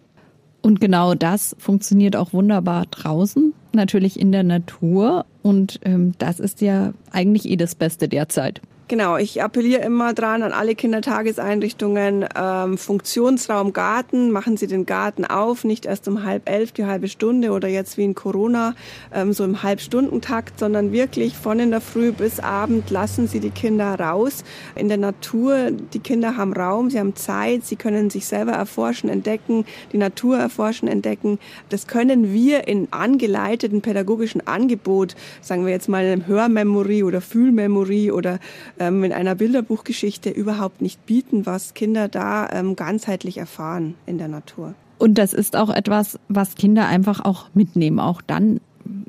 Und 0.63 0.81
genau 0.81 1.15
das 1.15 1.55
funktioniert 1.59 2.17
auch 2.17 2.33
wunderbar 2.33 2.87
draußen, 2.91 3.53
natürlich 3.75 4.19
in 4.19 4.33
der 4.33 4.45
Natur. 4.45 5.27
Und 5.43 5.79
ähm, 5.85 6.13
das 6.17 6.41
ist 6.41 6.63
ja 6.63 6.95
eigentlich 7.11 7.51
eh 7.51 7.57
das 7.57 7.75
Beste 7.75 8.09
derzeit. 8.09 8.63
Genau, 8.91 9.19
ich 9.19 9.41
appelliere 9.41 9.83
immer 9.83 10.15
dran 10.15 10.43
an 10.43 10.51
alle 10.51 10.75
Kindertageseinrichtungen, 10.75 12.27
ähm, 12.35 12.77
Funktionsraum 12.77 13.73
Garten, 13.73 14.33
machen 14.33 14.57
Sie 14.57 14.67
den 14.67 14.85
Garten 14.85 15.25
auf, 15.25 15.63
nicht 15.63 15.87
erst 15.87 16.09
um 16.09 16.25
halb 16.25 16.51
elf 16.51 16.73
die 16.73 16.87
halbe 16.87 17.07
Stunde 17.07 17.53
oder 17.53 17.69
jetzt 17.69 17.99
wie 17.99 18.05
in 18.05 18.17
Corona 18.17 18.75
ähm, 19.15 19.33
so 19.33 19.45
im 19.45 19.63
Halbstundentakt, 19.63 20.59
sondern 20.59 20.91
wirklich 20.91 21.37
von 21.37 21.61
in 21.61 21.71
der 21.71 21.81
Früh 21.81 22.11
bis 22.11 22.41
Abend 22.41 22.91
lassen 22.91 23.29
Sie 23.29 23.39
die 23.39 23.51
Kinder 23.51 23.95
raus 23.95 24.43
in 24.75 24.89
der 24.89 24.99
Natur. 24.99 25.71
Die 25.71 26.01
Kinder 26.01 26.37
haben 26.37 26.53
Raum, 26.53 26.91
sie 26.91 26.99
haben 26.99 27.15
Zeit, 27.15 27.65
sie 27.65 27.77
können 27.77 28.11
sich 28.11 28.27
selber 28.27 28.55
erforschen, 28.55 29.09
entdecken, 29.09 29.67
die 29.93 29.99
Natur 29.99 30.37
erforschen, 30.37 30.89
entdecken. 30.89 31.39
Das 31.69 31.87
können 31.87 32.33
wir 32.33 32.67
in 32.67 32.89
angeleiteten 32.91 33.83
pädagogischen 33.83 34.45
Angebot, 34.49 35.15
sagen 35.41 35.65
wir 35.65 35.73
jetzt 35.73 35.89
mal 35.89 36.05
in 36.05 36.11
einem 36.11 36.27
Hörmemory 36.27 37.05
oder 37.05 37.21
Fühlmemory 37.21 38.11
oder 38.11 38.41
ähm, 38.81 39.05
in 39.05 39.13
einer 39.13 39.37
Bilderbuchgeschichte 39.37 40.31
überhaupt 40.31 40.83
nicht 40.83 41.07
bieten, 41.07 41.47
was 41.47 41.75
Kinder 41.75 42.09
da 42.09 42.49
ähm, 42.51 42.75
ganzheitlich 42.75 43.39
erfahren 43.39 43.95
in 44.07 44.19
der 44.19 44.29
Natur. 44.29 44.75
Und 44.99 45.19
das 45.19 45.33
ist 45.33 45.55
auch 45.55 45.71
etwas, 45.71 46.19
was 46.29 46.57
Kinder 46.57 46.87
einfach 46.87 47.25
auch 47.25 47.47
mitnehmen, 47.55 48.01
auch 48.01 48.21
dann 48.21 48.61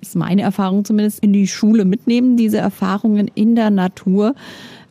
ist 0.02 0.16
meine 0.16 0.42
Erfahrung 0.42 0.86
zumindest, 0.86 1.20
in 1.20 1.34
die 1.34 1.48
Schule 1.48 1.86
mitnehmen, 1.86 2.38
diese 2.38 2.58
Erfahrungen 2.58 3.30
in 3.34 3.56
der 3.56 3.70
Natur, 3.70 4.36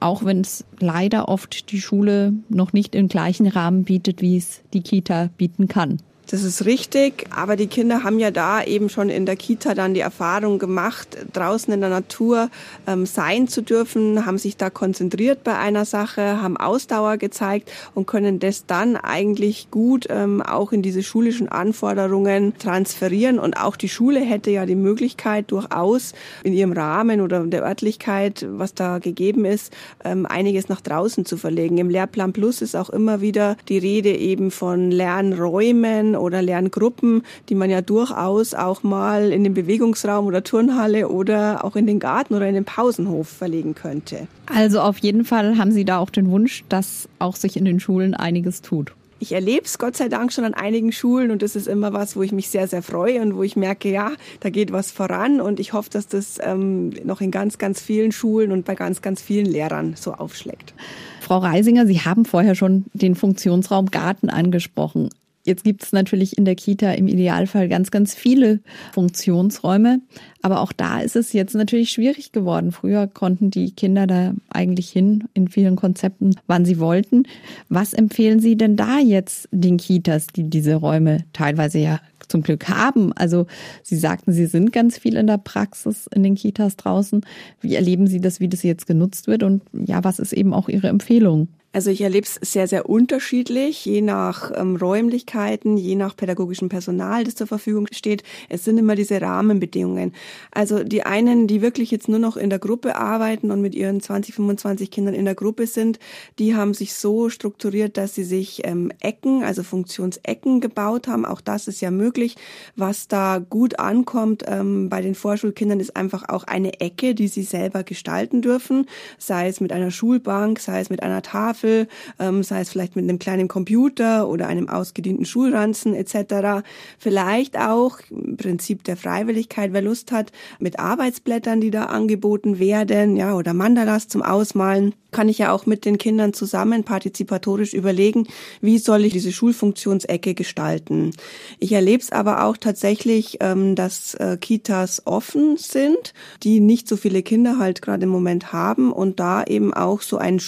auch 0.00 0.24
wenn 0.24 0.40
es 0.40 0.64
leider 0.78 1.28
oft 1.28 1.70
die 1.70 1.80
Schule 1.80 2.32
noch 2.48 2.72
nicht 2.72 2.94
im 2.94 3.08
gleichen 3.08 3.46
Rahmen 3.46 3.84
bietet, 3.84 4.20
wie 4.20 4.36
es 4.36 4.62
die 4.72 4.82
Kita 4.82 5.28
bieten 5.36 5.68
kann. 5.68 5.98
Das 6.30 6.44
ist 6.44 6.64
richtig, 6.64 7.26
aber 7.34 7.56
die 7.56 7.66
Kinder 7.66 8.04
haben 8.04 8.20
ja 8.20 8.30
da 8.30 8.62
eben 8.62 8.88
schon 8.88 9.08
in 9.08 9.26
der 9.26 9.34
Kita 9.34 9.74
dann 9.74 9.94
die 9.94 10.00
Erfahrung 10.00 10.60
gemacht, 10.60 11.18
draußen 11.32 11.74
in 11.74 11.80
der 11.80 11.90
Natur 11.90 12.50
ähm, 12.86 13.04
sein 13.04 13.48
zu 13.48 13.62
dürfen, 13.62 14.26
haben 14.26 14.38
sich 14.38 14.56
da 14.56 14.70
konzentriert 14.70 15.42
bei 15.42 15.58
einer 15.58 15.84
Sache, 15.84 16.40
haben 16.40 16.56
Ausdauer 16.56 17.16
gezeigt 17.16 17.72
und 17.96 18.06
können 18.06 18.38
das 18.38 18.64
dann 18.66 18.94
eigentlich 18.94 19.72
gut 19.72 20.06
ähm, 20.08 20.40
auch 20.40 20.70
in 20.70 20.82
diese 20.82 21.02
schulischen 21.02 21.48
Anforderungen 21.48 22.56
transferieren. 22.58 23.40
Und 23.40 23.56
auch 23.56 23.74
die 23.74 23.88
Schule 23.88 24.20
hätte 24.20 24.52
ja 24.52 24.66
die 24.66 24.76
Möglichkeit, 24.76 25.50
durchaus 25.50 26.12
in 26.44 26.52
ihrem 26.52 26.70
Rahmen 26.70 27.22
oder 27.22 27.44
der 27.44 27.64
Örtlichkeit, 27.64 28.46
was 28.48 28.74
da 28.74 29.00
gegeben 29.00 29.44
ist, 29.44 29.72
ähm, 30.04 30.26
einiges 30.26 30.68
nach 30.68 30.80
draußen 30.80 31.24
zu 31.24 31.36
verlegen. 31.36 31.78
Im 31.78 31.90
Lehrplan 31.90 32.32
Plus 32.32 32.62
ist 32.62 32.76
auch 32.76 32.90
immer 32.90 33.20
wieder 33.20 33.56
die 33.68 33.78
Rede 33.78 34.14
eben 34.14 34.52
von 34.52 34.92
Lernräumen 34.92 36.19
oder 36.20 36.42
Lerngruppen, 36.42 37.22
die 37.48 37.54
man 37.54 37.70
ja 37.70 37.80
durchaus 37.80 38.54
auch 38.54 38.82
mal 38.82 39.32
in 39.32 39.44
den 39.44 39.54
Bewegungsraum 39.54 40.26
oder 40.26 40.42
Turnhalle 40.42 41.08
oder 41.08 41.64
auch 41.64 41.76
in 41.76 41.86
den 41.86 41.98
Garten 41.98 42.34
oder 42.34 42.46
in 42.46 42.54
den 42.54 42.64
Pausenhof 42.64 43.28
verlegen 43.28 43.74
könnte. 43.74 44.26
Also 44.46 44.80
auf 44.80 44.98
jeden 44.98 45.24
Fall 45.24 45.58
haben 45.58 45.72
Sie 45.72 45.84
da 45.84 45.98
auch 45.98 46.10
den 46.10 46.30
Wunsch, 46.30 46.64
dass 46.68 47.08
auch 47.18 47.36
sich 47.36 47.56
in 47.56 47.64
den 47.64 47.80
Schulen 47.80 48.14
einiges 48.14 48.62
tut 48.62 48.92
ich 49.20 49.32
erlebe 49.32 49.64
es 49.64 49.78
Gott 49.78 49.96
sei 49.96 50.08
Dank 50.08 50.32
schon 50.32 50.44
an 50.44 50.54
einigen 50.54 50.92
Schulen 50.92 51.30
und 51.30 51.42
das 51.42 51.54
ist 51.54 51.68
immer 51.68 51.92
was, 51.92 52.16
wo 52.16 52.22
ich 52.22 52.32
mich 52.32 52.48
sehr, 52.48 52.66
sehr 52.66 52.82
freue 52.82 53.20
und 53.20 53.36
wo 53.36 53.42
ich 53.42 53.54
merke, 53.54 53.90
ja, 53.90 54.12
da 54.40 54.48
geht 54.48 54.72
was 54.72 54.90
voran 54.90 55.40
und 55.40 55.60
ich 55.60 55.74
hoffe, 55.74 55.90
dass 55.90 56.08
das 56.08 56.38
ähm, 56.42 56.90
noch 57.04 57.20
in 57.20 57.30
ganz, 57.30 57.58
ganz 57.58 57.80
vielen 57.80 58.12
Schulen 58.12 58.50
und 58.50 58.64
bei 58.64 58.74
ganz, 58.74 59.02
ganz 59.02 59.20
vielen 59.20 59.46
Lehrern 59.46 59.94
so 59.94 60.14
aufschlägt. 60.14 60.74
Frau 61.20 61.38
Reisinger, 61.38 61.86
Sie 61.86 62.00
haben 62.00 62.24
vorher 62.24 62.54
schon 62.54 62.86
den 62.94 63.14
Funktionsraum 63.14 63.90
Garten 63.90 64.30
angesprochen. 64.30 65.10
Jetzt 65.44 65.64
gibt 65.64 65.82
es 65.82 65.92
natürlich 65.92 66.36
in 66.36 66.44
der 66.44 66.54
Kita 66.54 66.92
im 66.92 67.08
Idealfall 67.08 67.68
ganz, 67.68 67.90
ganz 67.90 68.14
viele 68.14 68.60
Funktionsräume. 68.92 70.00
Aber 70.42 70.60
auch 70.60 70.72
da 70.72 71.00
ist 71.00 71.16
es 71.16 71.32
jetzt 71.32 71.54
natürlich 71.54 71.90
schwierig 71.90 72.32
geworden. 72.32 72.72
Früher 72.72 73.06
konnten 73.06 73.50
die 73.50 73.72
Kinder 73.72 74.06
da 74.06 74.34
eigentlich 74.50 74.90
hin 74.90 75.24
in 75.32 75.48
vielen 75.48 75.76
Konzepten, 75.76 76.36
wann 76.46 76.66
sie 76.66 76.78
wollten. 76.78 77.24
Was 77.68 77.94
empfehlen 77.94 78.40
Sie 78.40 78.56
denn 78.56 78.76
da 78.76 78.98
jetzt 78.98 79.48
den 79.50 79.78
Kitas, 79.78 80.26
die 80.26 80.48
diese 80.48 80.74
Räume 80.74 81.24
teilweise 81.32 81.78
ja 81.78 82.00
zum 82.28 82.42
Glück 82.42 82.68
haben? 82.68 83.12
Also 83.14 83.46
Sie 83.82 83.96
sagten, 83.96 84.32
Sie 84.32 84.46
sind 84.46 84.72
ganz 84.72 84.98
viel 84.98 85.16
in 85.16 85.26
der 85.26 85.38
Praxis 85.38 86.06
in 86.14 86.22
den 86.22 86.34
Kitas 86.34 86.76
draußen. 86.76 87.22
Wie 87.62 87.74
erleben 87.74 88.06
Sie 88.06 88.20
das, 88.20 88.40
wie 88.40 88.48
das 88.48 88.62
jetzt 88.62 88.86
genutzt 88.86 89.26
wird? 89.26 89.42
Und 89.42 89.62
ja, 89.72 90.04
was 90.04 90.18
ist 90.18 90.34
eben 90.34 90.52
auch 90.52 90.68
Ihre 90.68 90.88
Empfehlung? 90.88 91.48
Also 91.72 91.92
ich 91.92 92.00
erlebe 92.00 92.26
es 92.26 92.34
sehr, 92.34 92.66
sehr 92.66 92.90
unterschiedlich, 92.90 93.84
je 93.84 94.00
nach 94.00 94.50
ähm, 94.56 94.74
Räumlichkeiten, 94.74 95.76
je 95.76 95.94
nach 95.94 96.16
pädagogischem 96.16 96.68
Personal, 96.68 97.22
das 97.22 97.36
zur 97.36 97.46
Verfügung 97.46 97.86
steht. 97.92 98.24
Es 98.48 98.64
sind 98.64 98.76
immer 98.76 98.96
diese 98.96 99.20
Rahmenbedingungen. 99.20 100.12
Also 100.50 100.82
die 100.82 101.04
einen, 101.04 101.46
die 101.46 101.62
wirklich 101.62 101.92
jetzt 101.92 102.08
nur 102.08 102.18
noch 102.18 102.36
in 102.36 102.50
der 102.50 102.58
Gruppe 102.58 102.96
arbeiten 102.96 103.52
und 103.52 103.60
mit 103.60 103.76
ihren 103.76 104.00
20, 104.00 104.34
25 104.34 104.90
Kindern 104.90 105.14
in 105.14 105.24
der 105.24 105.36
Gruppe 105.36 105.68
sind, 105.68 106.00
die 106.40 106.56
haben 106.56 106.74
sich 106.74 106.94
so 106.94 107.28
strukturiert, 107.28 107.96
dass 107.96 108.16
sie 108.16 108.24
sich 108.24 108.62
ähm, 108.64 108.90
Ecken, 109.00 109.44
also 109.44 109.62
Funktionsecken 109.62 110.60
gebaut 110.60 111.06
haben. 111.06 111.24
Auch 111.24 111.40
das 111.40 111.68
ist 111.68 111.80
ja 111.80 111.92
möglich. 111.92 112.34
Was 112.74 113.06
da 113.06 113.38
gut 113.38 113.78
ankommt 113.78 114.42
ähm, 114.48 114.88
bei 114.88 115.02
den 115.02 115.14
Vorschulkindern 115.14 115.78
ist 115.78 115.94
einfach 115.94 116.28
auch 116.28 116.42
eine 116.44 116.80
Ecke, 116.80 117.14
die 117.14 117.28
sie 117.28 117.44
selber 117.44 117.84
gestalten 117.84 118.42
dürfen, 118.42 118.86
sei 119.18 119.46
es 119.46 119.60
mit 119.60 119.70
einer 119.70 119.92
Schulbank, 119.92 120.58
sei 120.58 120.80
es 120.80 120.90
mit 120.90 121.04
einer 121.04 121.22
Tafel 121.22 121.59
Tafel, 121.60 121.88
ähm, 122.18 122.42
sei 122.42 122.60
es 122.60 122.70
vielleicht 122.70 122.96
mit 122.96 123.04
einem 123.04 123.18
kleinen 123.18 123.48
Computer 123.48 124.28
oder 124.28 124.46
einem 124.46 124.68
ausgedienten 124.68 125.24
Schulranzen 125.24 125.94
etc. 125.94 126.66
Vielleicht 126.98 127.58
auch 127.58 127.98
im 128.10 128.36
Prinzip 128.36 128.84
der 128.84 128.96
Freiwilligkeit, 128.96 129.72
wer 129.72 129.82
Lust 129.82 130.12
hat, 130.12 130.32
mit 130.58 130.78
Arbeitsblättern, 130.78 131.60
die 131.60 131.70
da 131.70 131.84
angeboten 131.86 132.58
werden, 132.58 133.16
ja, 133.16 133.34
oder 133.34 133.54
Mandalas 133.54 134.08
zum 134.08 134.22
Ausmalen 134.22 134.94
kann 135.10 135.28
ich 135.28 135.38
ja 135.38 135.52
auch 135.52 135.66
mit 135.66 135.84
den 135.84 135.98
Kindern 135.98 136.32
zusammen 136.32 136.84
partizipatorisch 136.84 137.74
überlegen, 137.74 138.26
wie 138.60 138.78
soll 138.78 139.04
ich 139.04 139.12
diese 139.12 139.32
Schulfunktionsecke 139.32 140.34
gestalten. 140.34 141.10
Ich 141.58 141.72
erlebe 141.72 142.02
es 142.02 142.12
aber 142.12 142.44
auch 142.44 142.56
tatsächlich, 142.56 143.38
ähm, 143.40 143.74
dass 143.74 144.14
äh, 144.14 144.36
Kitas 144.40 145.02
offen 145.06 145.56
sind, 145.56 146.14
die 146.42 146.60
nicht 146.60 146.88
so 146.88 146.96
viele 146.96 147.22
Kinder 147.22 147.58
halt 147.58 147.82
gerade 147.82 148.04
im 148.04 148.10
Moment 148.10 148.52
haben 148.52 148.92
und 148.92 149.20
da 149.20 149.42
eben 149.44 149.74
auch 149.74 150.02
so 150.02 150.18
ein 150.18 150.40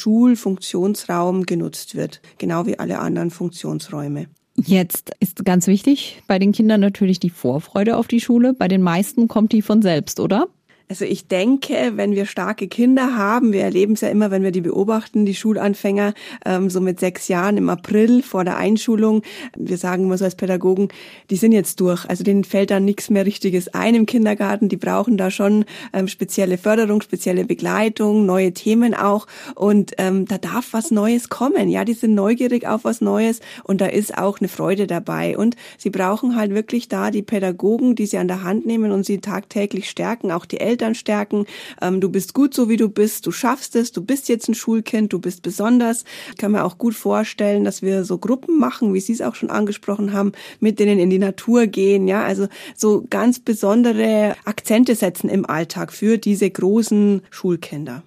Schulfunktionsraum 1.02 1.44
genutzt 1.44 1.94
wird, 1.94 2.21
genau 2.38 2.66
wie 2.66 2.78
alle 2.78 2.99
anderen 2.99 3.30
Funktionsräume. 3.30 4.26
Jetzt 4.54 5.12
ist 5.18 5.44
ganz 5.44 5.66
wichtig 5.66 6.23
bei 6.26 6.38
den 6.38 6.52
Kindern 6.52 6.80
natürlich 6.80 7.18
die 7.18 7.30
Vorfreude 7.30 7.97
auf 7.97 8.06
die 8.06 8.21
Schule. 8.21 8.52
Bei 8.52 8.68
den 8.68 8.82
meisten 8.82 9.26
kommt 9.26 9.52
die 9.52 9.62
von 9.62 9.80
selbst, 9.80 10.21
oder? 10.21 10.49
Also 10.89 11.05
ich 11.05 11.27
denke, 11.27 11.93
wenn 11.97 12.15
wir 12.15 12.27
starke 12.27 12.69
Kinder 12.69 13.17
haben, 13.17 13.53
wir 13.53 13.62
erleben 13.62 13.95
es 13.95 14.03
ja 14.03 14.09
immer, 14.09 14.31
wenn 14.31 14.43
wir 14.43 14.51
die 14.51 14.61
beobachten, 14.61 15.25
die 15.25 15.35
Schulanfänger 15.35 16.15
ähm, 16.45 16.71
so 16.71 16.81
mit 16.81 17.01
sechs 17.01 17.29
Jahren 17.29 17.57
im 17.57 17.69
April 17.69 18.23
vor 18.23 18.45
der 18.45 18.57
Einschulung, 18.57 19.23
wir 19.57 19.79
sagen 19.79 20.05
immer 20.05 20.19
so 20.19 20.25
als 20.25 20.35
Pädagogen, 20.35 20.89
die 21.31 21.37
sind 21.37 21.53
jetzt 21.53 21.81
durch. 21.81 22.09
Also 22.09 22.25
denen 22.25 22.45
fällt 22.45 22.71
da 22.71 22.81
nichts 22.81 23.11
mehr 23.11 23.27
Richtiges 23.27 23.69
ein 23.69 23.95
im 23.95 24.07
Kindergarten. 24.07 24.69
Die 24.69 24.77
brauchen 24.77 25.17
da 25.17 25.31
schon 25.31 25.65
ähm, 25.93 26.09
spezielle 26.09 26.59
Förderung, 26.59 27.01
spezielle 27.01 27.45
Begleitung, 27.45 28.27
neue 28.27 28.53
Themen 28.53 28.95
auch. 28.95 29.27
Und 29.55 29.93
ähm, 29.99 30.27
da 30.27 30.39
darf 30.39 30.73
was 30.73 30.91
Neues 30.91 31.29
kommen. 31.29 31.69
Ja, 31.69 31.85
die 31.85 31.95
sind 31.95 32.15
neugierig 32.15 32.67
auf 32.67 32.85
was 32.85 33.01
Neues 33.01 33.41
und 33.65 33.81
da 33.81 33.87
ist 33.87 34.17
auch 34.19 34.41
eine 34.41 34.49
Freude 34.49 34.87
dabei. 34.87 35.37
Und 35.37 35.57
sie 35.79 35.91
brauchen 35.91 36.37
halt 36.37 36.55
wirklich 36.55 36.89
da 36.89 37.11
die 37.11 37.23
Pädagogen, 37.23 37.95
die 37.95 38.07
sie 38.07 38.19
an 38.19 38.29
der 38.29 38.43
Hand 38.43 38.67
nehmen 38.67 38.93
und 38.93 39.07
sie 39.07 39.19
tagtäglich 39.19 39.89
stärken, 39.89 40.31
auch 40.31 40.45
die 40.45 40.61
Eltern 40.61 40.82
Eltern 40.83 40.95
stärken. 40.97 41.47
Ähm, 41.81 42.01
du 42.01 42.09
bist 42.09 42.35
gut 42.35 42.55
so, 42.55 42.69
wie 42.69 42.77
du 42.77 42.89
bist. 42.89 43.27
Du 43.27 43.31
schaffst 43.31 43.77
es. 43.77 43.93
Du 43.93 44.03
bist 44.03 44.29
jetzt 44.29 44.49
ein 44.49 44.55
Schulkind. 44.55 45.12
Du 45.12 45.21
bist 45.21 45.43
besonders. 45.43 46.05
Ich 46.31 46.37
kann 46.39 46.53
mir 46.53 46.65
auch 46.65 46.77
gut 46.77 46.95
vorstellen, 46.95 47.65
dass 47.65 47.83
wir 47.83 48.05
so 48.05 48.19
Gruppen 48.19 48.59
machen, 48.59 48.93
wie 48.95 49.01
Sie 49.01 49.12
es 49.12 49.23
auch 49.23 49.37
schon 49.37 49.51
angesprochen 49.51 50.12
haben, 50.12 50.33
mit 50.59 50.81
denen 50.81 50.99
in 50.99 51.11
die 51.11 51.21
Natur 51.21 51.67
gehen. 51.69 52.09
Ja, 52.09 52.25
also 52.25 52.49
so 52.77 53.05
ganz 53.09 53.39
besondere 53.39 54.35
Akzente 54.45 54.97
setzen 54.97 55.31
im 55.31 55.47
Alltag 55.49 55.93
für 55.93 56.19
diese 56.19 56.51
großen 56.51 57.23
Schulkinder. 57.31 58.03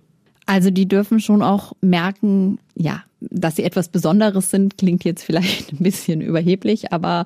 Also 0.46 0.70
die 0.70 0.88
dürfen 0.88 1.20
schon 1.20 1.42
auch 1.42 1.74
merken, 1.82 2.60
ja, 2.76 3.04
dass 3.22 3.56
sie 3.56 3.64
etwas 3.64 3.88
Besonderes 3.88 4.52
sind, 4.52 4.78
klingt 4.78 5.04
jetzt 5.04 5.24
vielleicht 5.24 5.72
ein 5.74 5.80
bisschen 5.80 6.22
überheblich, 6.22 6.92
aber 6.92 7.26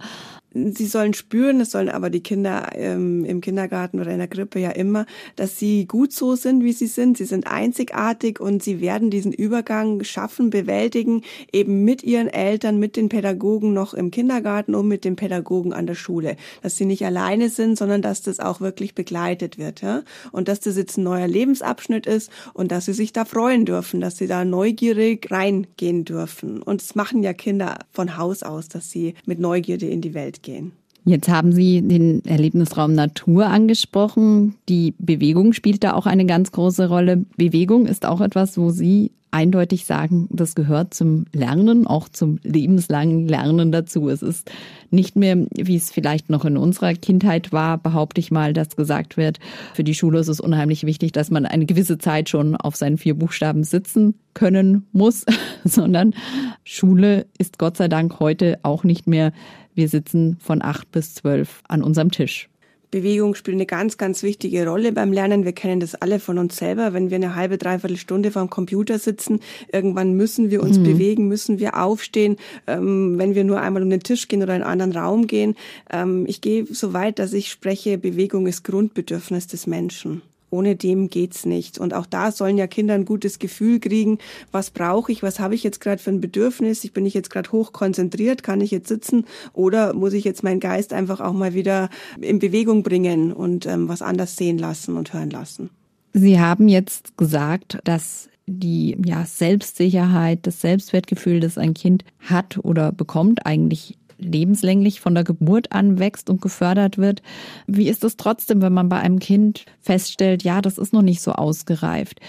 sie 0.54 0.88
sollen 0.88 1.14
spüren, 1.14 1.60
das 1.60 1.72
sollen 1.72 1.90
aber 1.90 2.10
die 2.10 2.22
Kinder 2.22 2.70
ähm, 2.74 3.24
im 3.26 3.42
Kindergarten 3.42 4.00
oder 4.00 4.12
in 4.12 4.18
der 4.18 4.28
Krippe 4.28 4.60
ja 4.60 4.72
immer, 4.72 5.06
dass 5.36 5.60
sie 5.60 5.86
gut 5.86 6.12
so 6.12 6.36
sind, 6.36 6.64
wie 6.64 6.74
sie 6.74 6.88
sind. 6.88 7.18
Sie 7.18 7.26
sind 7.26 7.48
einzigartig 7.48 8.40
und 8.40 8.64
sie 8.64 8.82
werden 8.82 9.12
diesen 9.12 9.32
Übergang 9.32 10.04
schaffen, 10.04 10.50
bewältigen, 10.50 11.22
eben 11.52 11.84
mit 11.84 12.04
ihren 12.04 12.28
Eltern, 12.28 12.80
mit 12.80 12.96
den 12.96 13.10
Pädagogen 13.10 13.74
noch 13.74 13.94
im 13.94 14.12
Kindergarten 14.12 14.74
und 14.74 14.88
mit 14.88 15.06
den 15.06 15.16
Pädagogen 15.16 15.74
an 15.74 15.86
der 15.86 15.96
Schule. 15.96 16.36
Dass 16.62 16.78
sie 16.78 16.86
nicht 16.86 17.06
alleine 17.06 17.50
sind, 17.50 17.78
sondern 17.78 18.02
dass 18.02 18.22
das 18.22 18.40
auch 18.40 18.60
wirklich 18.60 18.96
begleitet 18.96 19.58
wird. 19.58 19.82
Ja? 19.82 20.04
Und 20.32 20.48
dass 20.48 20.60
das 20.60 20.78
jetzt 20.78 20.98
ein 20.98 21.04
neuer 21.04 21.28
Lebensabschnitt 21.28 22.08
ist 22.08 22.32
und 22.54 22.72
dass 22.72 22.86
sie 22.86 22.94
sich 22.94 23.14
da 23.14 23.26
freuen 23.26 23.66
dürfen, 23.66 24.02
dass 24.02 24.18
sie 24.18 24.28
da 24.28 24.46
neugierig 24.46 25.30
reingehen 25.30 26.06
dürfen. 26.06 26.62
Und 26.62 26.82
das 26.82 26.96
machen 26.96 27.22
ja 27.22 27.34
Kinder 27.34 27.78
von 27.92 28.18
Haus 28.18 28.42
aus, 28.42 28.68
dass 28.68 28.90
sie 28.90 29.14
mit 29.26 29.40
Neugierde 29.40 29.88
in 29.88 30.02
die 30.02 30.14
Welt 30.14 30.39
gehen. 30.42 30.72
Jetzt 31.06 31.30
haben 31.30 31.54
Sie 31.54 31.82
den 31.82 32.24
Erlebnisraum 32.26 32.94
Natur 32.94 33.48
angesprochen. 33.48 34.56
Die 34.68 34.94
Bewegung 35.00 35.54
spielt 35.54 35.84
da 35.84 35.94
auch 35.94 36.06
eine 36.06 36.26
ganz 36.26 36.52
große 36.52 36.88
Rolle. 36.88 37.26
Bewegung 37.38 37.86
ist 37.86 38.06
auch 38.06 38.22
etwas, 38.22 38.58
wo 38.58 38.70
Sie 38.70 39.12
eindeutig 39.32 39.86
sagen, 39.86 40.28
das 40.32 40.56
gehört 40.56 40.94
zum 40.94 41.26
Lernen, 41.34 41.86
auch 41.86 42.10
zum 42.10 42.40
lebenslangen 42.44 43.28
Lernen 43.28 43.72
dazu. 43.72 44.10
Es 44.10 44.22
ist 44.22 44.50
nicht 44.90 45.16
mehr, 45.16 45.46
wie 45.56 45.76
es 45.76 45.92
vielleicht 45.92 46.30
noch 46.30 46.46
in 46.46 46.58
unserer 46.58 46.94
Kindheit 46.94 47.52
war, 47.52 47.78
behaupte 47.78 48.20
ich 48.20 48.32
mal, 48.32 48.54
dass 48.54 48.76
gesagt 48.76 49.18
wird, 49.18 49.40
für 49.74 49.84
die 49.84 49.94
Schule 49.94 50.20
ist 50.20 50.30
es 50.30 50.40
unheimlich 50.40 50.84
wichtig, 50.84 51.12
dass 51.12 51.30
man 51.30 51.46
eine 51.46 51.66
gewisse 51.66 52.00
Zeit 52.00 52.30
schon 52.30 52.56
auf 52.56 52.76
seinen 52.76 52.98
vier 52.98 53.14
Buchstaben 53.14 53.64
sitzen 53.64 54.16
können 54.34 54.88
muss, 54.94 55.26
sondern 55.64 56.16
Schule 56.64 57.28
ist 57.38 57.60
Gott 57.60 57.78
sei 57.78 57.88
Dank 57.88 58.20
heute 58.20 58.60
auch 58.64 58.84
nicht 58.84 59.06
mehr, 59.06 59.32
wir 59.80 59.88
sitzen 59.88 60.38
von 60.42 60.62
acht 60.62 60.92
bis 60.92 61.16
zwölf 61.16 61.64
an 61.70 61.82
unserem 61.82 62.12
Tisch. 62.12 62.50
Bewegung 62.92 63.34
spielt 63.36 63.56
eine 63.56 63.66
ganz, 63.66 63.98
ganz 63.98 64.24
wichtige 64.24 64.68
Rolle 64.68 64.92
beim 64.92 65.14
Lernen. 65.14 65.46
Wir 65.46 65.54
kennen 65.54 65.80
das 65.80 65.96
alle 65.96 66.20
von 66.20 66.38
uns 66.38 66.58
selber. 66.58 66.92
Wenn 66.92 67.10
wir 67.10 67.16
eine 67.16 67.36
halbe, 67.36 67.58
dreiviertel 67.58 67.98
Stunde 67.98 68.32
vor 68.32 68.42
dem 68.42 68.50
Computer 68.50 69.00
sitzen, 69.00 69.40
irgendwann 69.72 70.14
müssen 70.14 70.50
wir 70.50 70.62
uns 70.62 70.80
mhm. 70.80 70.84
bewegen, 70.84 71.28
müssen 71.28 71.60
wir 71.60 71.82
aufstehen. 71.82 72.36
Ähm, 72.68 73.18
wenn 73.18 73.36
wir 73.36 73.46
nur 73.46 73.62
einmal 73.62 73.84
um 73.84 73.90
den 73.90 74.02
Tisch 74.02 74.28
gehen 74.28 74.44
oder 74.44 74.56
in 74.56 74.64
einen 74.64 74.82
anderen 74.82 75.04
Raum 75.04 75.28
gehen. 75.28 75.56
Ähm, 75.92 76.26
ich 76.28 76.42
gehe 76.42 76.66
so 76.66 76.92
weit, 76.92 77.20
dass 77.20 77.32
ich 77.32 77.50
spreche, 77.50 77.98
Bewegung 77.98 78.48
ist 78.48 78.64
Grundbedürfnis 78.64 79.48
des 79.48 79.66
Menschen. 79.66 80.22
Ohne 80.50 80.76
dem 80.76 81.10
geht's 81.10 81.46
nicht. 81.46 81.78
Und 81.78 81.94
auch 81.94 82.06
da 82.06 82.32
sollen 82.32 82.58
ja 82.58 82.68
Kinder 82.68 82.94
ein 82.94 83.06
gutes 83.06 83.40
Gefühl 83.40 83.80
kriegen. 83.80 84.18
Was 84.52 84.72
brauche 84.72 85.12
ich? 85.12 85.24
Was 85.24 85.40
habe 85.40 85.56
ich 85.56 85.64
jetzt 85.64 85.80
gerade 85.80 86.02
für 86.02 86.10
ein 86.10 86.22
Bedürfnis? 86.22 86.84
Ich 86.84 86.94
bin 86.94 87.06
ich 87.06 87.14
jetzt 87.14 87.30
gerade 87.30 87.52
hoch 87.52 87.72
konzentriert? 87.72 88.44
Kann 88.44 88.62
ich 88.62 88.72
jetzt 88.72 88.88
sitzen? 88.88 89.26
Oder 89.54 89.94
muss 89.94 90.14
ich 90.14 90.24
jetzt 90.24 90.44
meinen 90.44 90.60
Geist 90.60 90.94
einfach 90.94 91.20
auch 91.20 91.34
mal 91.34 91.54
wieder 91.54 91.90
in 92.20 92.40
Bewegung 92.40 92.84
bringen 92.84 93.32
und 93.32 93.66
ähm, 93.66 93.88
was 93.88 94.02
anders 94.02 94.36
sehen 94.36 94.58
lassen 94.58 94.98
und 94.98 95.14
hören 95.14 95.30
lassen? 95.30 95.70
Sie 96.14 96.40
haben 96.40 96.68
jetzt 96.68 97.18
gesagt, 97.18 97.80
dass 97.84 98.30
die 98.48 98.98
ja, 99.06 99.26
Selbstsicherheit, 99.26 100.40
das 100.48 100.62
Selbstwertgefühl, 100.62 101.40
das 101.40 101.58
ein 101.58 101.76
Kind 101.76 102.04
hat 102.20 102.58
oder 102.64 102.92
bekommt, 102.92 103.46
eigentlich 103.46 103.99
lebenslänglich 104.20 105.00
von 105.02 105.16
der 105.16 105.24
Geburt 105.24 105.72
an 105.72 106.00
wächst 106.00 106.30
und 106.30 106.42
gefördert 106.42 106.98
wird. 106.98 107.22
Wie 107.68 107.90
ist 107.90 108.04
es 108.04 108.18
trotzdem, 108.18 108.62
wenn 108.62 108.74
man 108.74 108.90
bei 108.90 109.00
einem 109.00 109.20
Kind 109.20 109.66
feststellt, 109.82 110.44
ja, 110.44 110.62
das 110.62 110.78
ist 110.78 110.94
noch 110.94 111.02
nicht 111.02 111.22
so 111.22 111.32
ausgereift? 111.32 112.20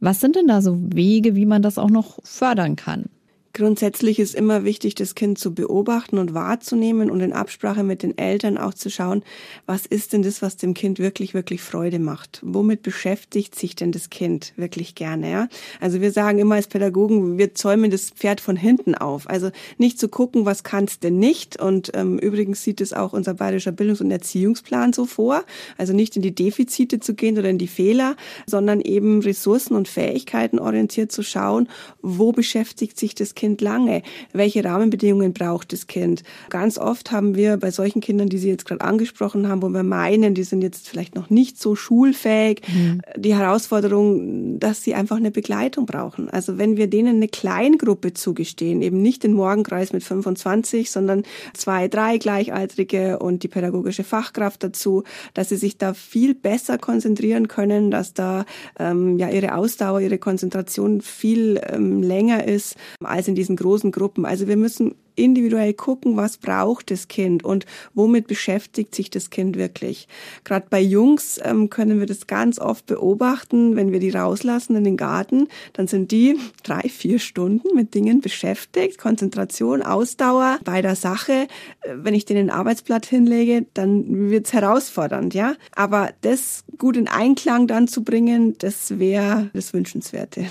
Was 0.00 0.20
sind 0.20 0.36
denn 0.36 0.46
da 0.46 0.62
so 0.62 0.78
Wege, 0.80 1.36
wie 1.36 1.46
man 1.46 1.62
das 1.62 1.78
auch 1.78 1.90
noch 1.90 2.18
fördern 2.24 2.76
kann? 2.76 3.10
Grundsätzlich 3.52 4.20
ist 4.20 4.36
immer 4.36 4.64
wichtig, 4.64 4.94
das 4.94 5.16
Kind 5.16 5.36
zu 5.36 5.52
beobachten 5.52 6.18
und 6.18 6.34
wahrzunehmen 6.34 7.10
und 7.10 7.20
in 7.20 7.32
Absprache 7.32 7.82
mit 7.82 8.04
den 8.04 8.16
Eltern 8.16 8.56
auch 8.56 8.74
zu 8.74 8.90
schauen, 8.90 9.24
was 9.66 9.86
ist 9.86 10.12
denn 10.12 10.22
das, 10.22 10.40
was 10.40 10.56
dem 10.56 10.72
Kind 10.72 11.00
wirklich, 11.00 11.34
wirklich 11.34 11.60
Freude 11.60 11.98
macht? 11.98 12.40
Womit 12.44 12.82
beschäftigt 12.82 13.58
sich 13.58 13.74
denn 13.74 13.90
das 13.90 14.08
Kind 14.08 14.52
wirklich 14.54 14.94
gerne? 14.94 15.28
Ja? 15.28 15.48
Also 15.80 16.00
wir 16.00 16.12
sagen 16.12 16.38
immer 16.38 16.54
als 16.54 16.68
Pädagogen, 16.68 17.38
wir 17.38 17.52
zäumen 17.54 17.90
das 17.90 18.10
Pferd 18.10 18.40
von 18.40 18.54
hinten 18.54 18.94
auf. 18.94 19.28
Also 19.28 19.50
nicht 19.78 19.98
zu 19.98 20.08
gucken, 20.08 20.46
was 20.46 20.62
kannst 20.62 21.02
denn 21.02 21.18
nicht? 21.18 21.60
Und 21.60 21.90
ähm, 21.94 22.20
übrigens 22.20 22.62
sieht 22.62 22.80
es 22.80 22.92
auch 22.92 23.12
unser 23.12 23.34
bayerischer 23.34 23.72
Bildungs- 23.72 24.00
und 24.00 24.12
Erziehungsplan 24.12 24.92
so 24.92 25.06
vor. 25.06 25.42
Also 25.76 25.92
nicht 25.92 26.14
in 26.14 26.22
die 26.22 26.34
Defizite 26.34 27.00
zu 27.00 27.14
gehen 27.14 27.36
oder 27.36 27.50
in 27.50 27.58
die 27.58 27.66
Fehler, 27.66 28.14
sondern 28.46 28.80
eben 28.80 29.22
Ressourcen 29.22 29.74
und 29.74 29.88
Fähigkeiten 29.88 30.60
orientiert 30.60 31.10
zu 31.10 31.24
schauen, 31.24 31.68
wo 32.00 32.30
beschäftigt 32.30 32.96
sich 32.96 33.16
das 33.16 33.34
Kind 33.34 33.39
lange? 33.60 34.02
Welche 34.32 34.64
Rahmenbedingungen 34.64 35.32
braucht 35.32 35.72
das 35.72 35.86
Kind? 35.86 36.22
Ganz 36.48 36.78
oft 36.78 37.10
haben 37.12 37.34
wir 37.34 37.56
bei 37.56 37.70
solchen 37.70 38.00
Kindern, 38.00 38.28
die 38.28 38.38
Sie 38.38 38.48
jetzt 38.48 38.66
gerade 38.66 38.80
angesprochen 38.82 39.48
haben, 39.48 39.62
wo 39.62 39.68
wir 39.68 39.82
meinen, 39.82 40.34
die 40.34 40.44
sind 40.44 40.62
jetzt 40.62 40.88
vielleicht 40.88 41.14
noch 41.14 41.30
nicht 41.30 41.60
so 41.60 41.74
schulfähig, 41.74 42.62
mhm. 42.68 43.00
die 43.16 43.34
Herausforderung, 43.34 44.58
dass 44.58 44.82
sie 44.82 44.94
einfach 44.94 45.16
eine 45.16 45.30
Begleitung 45.30 45.86
brauchen. 45.86 46.28
Also 46.30 46.58
wenn 46.58 46.76
wir 46.76 46.86
denen 46.86 47.16
eine 47.16 47.28
Kleingruppe 47.28 48.14
zugestehen, 48.14 48.82
eben 48.82 49.02
nicht 49.02 49.22
den 49.24 49.32
Morgenkreis 49.32 49.92
mit 49.92 50.02
25, 50.02 50.90
sondern 50.90 51.22
zwei, 51.54 51.88
drei 51.88 52.18
Gleichaltrige 52.18 53.18
und 53.18 53.42
die 53.42 53.48
pädagogische 53.48 54.04
Fachkraft 54.04 54.62
dazu, 54.62 55.04
dass 55.34 55.48
sie 55.48 55.56
sich 55.56 55.78
da 55.78 55.94
viel 55.94 56.34
besser 56.34 56.78
konzentrieren 56.78 57.48
können, 57.48 57.90
dass 57.90 58.14
da 58.14 58.44
ähm, 58.78 59.18
ja 59.18 59.30
ihre 59.30 59.54
Ausdauer, 59.54 60.00
ihre 60.00 60.18
Konzentration 60.18 61.00
viel 61.00 61.60
ähm, 61.66 62.02
länger 62.02 62.46
ist 62.46 62.76
als 63.02 63.28
in 63.30 63.34
diesen 63.36 63.56
großen 63.56 63.92
Gruppen. 63.92 64.26
Also 64.26 64.48
wir 64.48 64.56
müssen 64.56 64.94
individuell 65.14 65.74
gucken, 65.74 66.16
was 66.16 66.38
braucht 66.38 66.90
das 66.90 67.08
Kind 67.08 67.44
und 67.44 67.66
womit 67.94 68.26
beschäftigt 68.26 68.94
sich 68.94 69.10
das 69.10 69.30
Kind 69.30 69.56
wirklich. 69.56 70.08
Gerade 70.44 70.66
bei 70.70 70.80
Jungs 70.80 71.40
ähm, 71.42 71.70
können 71.70 72.00
wir 72.00 72.06
das 72.06 72.26
ganz 72.26 72.58
oft 72.58 72.86
beobachten, 72.86 73.76
wenn 73.76 73.92
wir 73.92 74.00
die 74.00 74.10
rauslassen 74.10 74.76
in 74.76 74.84
den 74.84 74.96
Garten, 74.96 75.48
dann 75.72 75.86
sind 75.86 76.10
die 76.10 76.38
drei, 76.62 76.82
vier 76.82 77.18
Stunden 77.18 77.74
mit 77.74 77.94
Dingen 77.94 78.20
beschäftigt, 78.20 78.98
Konzentration, 78.98 79.82
Ausdauer 79.82 80.58
bei 80.64 80.82
der 80.82 80.96
Sache. 80.96 81.46
Äh, 81.82 81.94
wenn 81.94 82.14
ich 82.14 82.24
denen 82.24 82.50
ein 82.50 82.56
Arbeitsblatt 82.56 83.06
hinlege, 83.06 83.66
dann 83.74 84.30
wird's 84.30 84.52
herausfordernd, 84.52 85.34
ja. 85.34 85.54
Aber 85.74 86.10
das 86.22 86.64
gut 86.78 86.96
in 86.96 87.08
Einklang 87.08 87.66
dann 87.66 87.88
zu 87.88 88.02
bringen, 88.02 88.56
das 88.58 88.98
wäre 88.98 89.50
das 89.52 89.72
Wünschenswerte. 89.72 90.46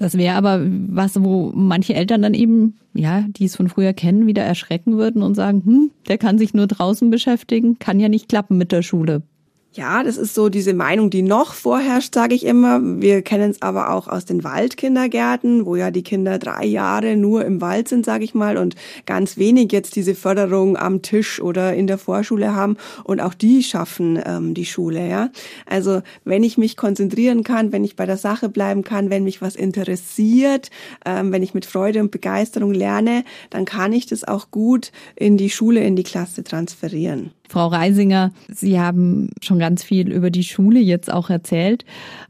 Das 0.00 0.16
wäre 0.16 0.34
aber 0.34 0.60
was, 0.62 1.22
wo 1.22 1.52
manche 1.54 1.92
Eltern 1.92 2.22
dann 2.22 2.32
eben, 2.32 2.78
ja, 2.94 3.26
die 3.28 3.44
es 3.44 3.54
von 3.54 3.68
früher 3.68 3.92
kennen, 3.92 4.26
wieder 4.26 4.42
erschrecken 4.42 4.96
würden 4.96 5.20
und 5.20 5.34
sagen, 5.34 5.62
hm, 5.62 5.90
der 6.08 6.16
kann 6.16 6.38
sich 6.38 6.54
nur 6.54 6.66
draußen 6.66 7.10
beschäftigen, 7.10 7.78
kann 7.78 8.00
ja 8.00 8.08
nicht 8.08 8.26
klappen 8.26 8.56
mit 8.56 8.72
der 8.72 8.80
Schule. 8.80 9.20
Ja, 9.72 10.02
das 10.02 10.16
ist 10.16 10.34
so 10.34 10.48
diese 10.48 10.74
Meinung, 10.74 11.10
die 11.10 11.22
noch 11.22 11.54
vorherrscht, 11.54 12.12
sage 12.12 12.34
ich 12.34 12.44
immer. 12.44 12.80
Wir 12.82 13.22
kennen 13.22 13.52
es 13.52 13.62
aber 13.62 13.90
auch 13.90 14.08
aus 14.08 14.24
den 14.24 14.42
Waldkindergärten, 14.42 15.64
wo 15.64 15.76
ja 15.76 15.92
die 15.92 16.02
Kinder 16.02 16.40
drei 16.40 16.64
Jahre 16.64 17.16
nur 17.16 17.44
im 17.44 17.60
Wald 17.60 17.86
sind, 17.86 18.04
sage 18.04 18.24
ich 18.24 18.34
mal, 18.34 18.56
und 18.56 18.74
ganz 19.06 19.36
wenig 19.36 19.70
jetzt 19.70 19.94
diese 19.94 20.16
Förderung 20.16 20.76
am 20.76 21.02
Tisch 21.02 21.40
oder 21.40 21.72
in 21.72 21.86
der 21.86 21.98
Vorschule 21.98 22.52
haben. 22.52 22.78
Und 23.04 23.20
auch 23.20 23.32
die 23.32 23.62
schaffen 23.62 24.20
ähm, 24.26 24.54
die 24.54 24.66
Schule. 24.66 25.08
Ja, 25.08 25.30
also 25.66 26.02
wenn 26.24 26.42
ich 26.42 26.58
mich 26.58 26.76
konzentrieren 26.76 27.44
kann, 27.44 27.70
wenn 27.70 27.84
ich 27.84 27.94
bei 27.94 28.06
der 28.06 28.16
Sache 28.16 28.48
bleiben 28.48 28.82
kann, 28.82 29.08
wenn 29.08 29.22
mich 29.22 29.40
was 29.40 29.54
interessiert, 29.54 30.70
ähm, 31.06 31.30
wenn 31.30 31.44
ich 31.44 31.54
mit 31.54 31.64
Freude 31.64 32.00
und 32.00 32.10
Begeisterung 32.10 32.74
lerne, 32.74 33.22
dann 33.50 33.66
kann 33.66 33.92
ich 33.92 34.06
das 34.06 34.24
auch 34.24 34.50
gut 34.50 34.90
in 35.14 35.36
die 35.36 35.48
Schule, 35.48 35.84
in 35.84 35.94
die 35.94 36.02
Klasse 36.02 36.42
transferieren. 36.42 37.30
Frau 37.50 37.66
Reisinger, 37.66 38.30
Sie 38.48 38.78
haben 38.78 39.30
schon 39.42 39.58
ganz 39.58 39.82
viel 39.82 40.12
über 40.12 40.30
die 40.30 40.44
Schule 40.44 40.78
jetzt 40.78 41.12
auch 41.12 41.30
erzählt. 41.30 41.84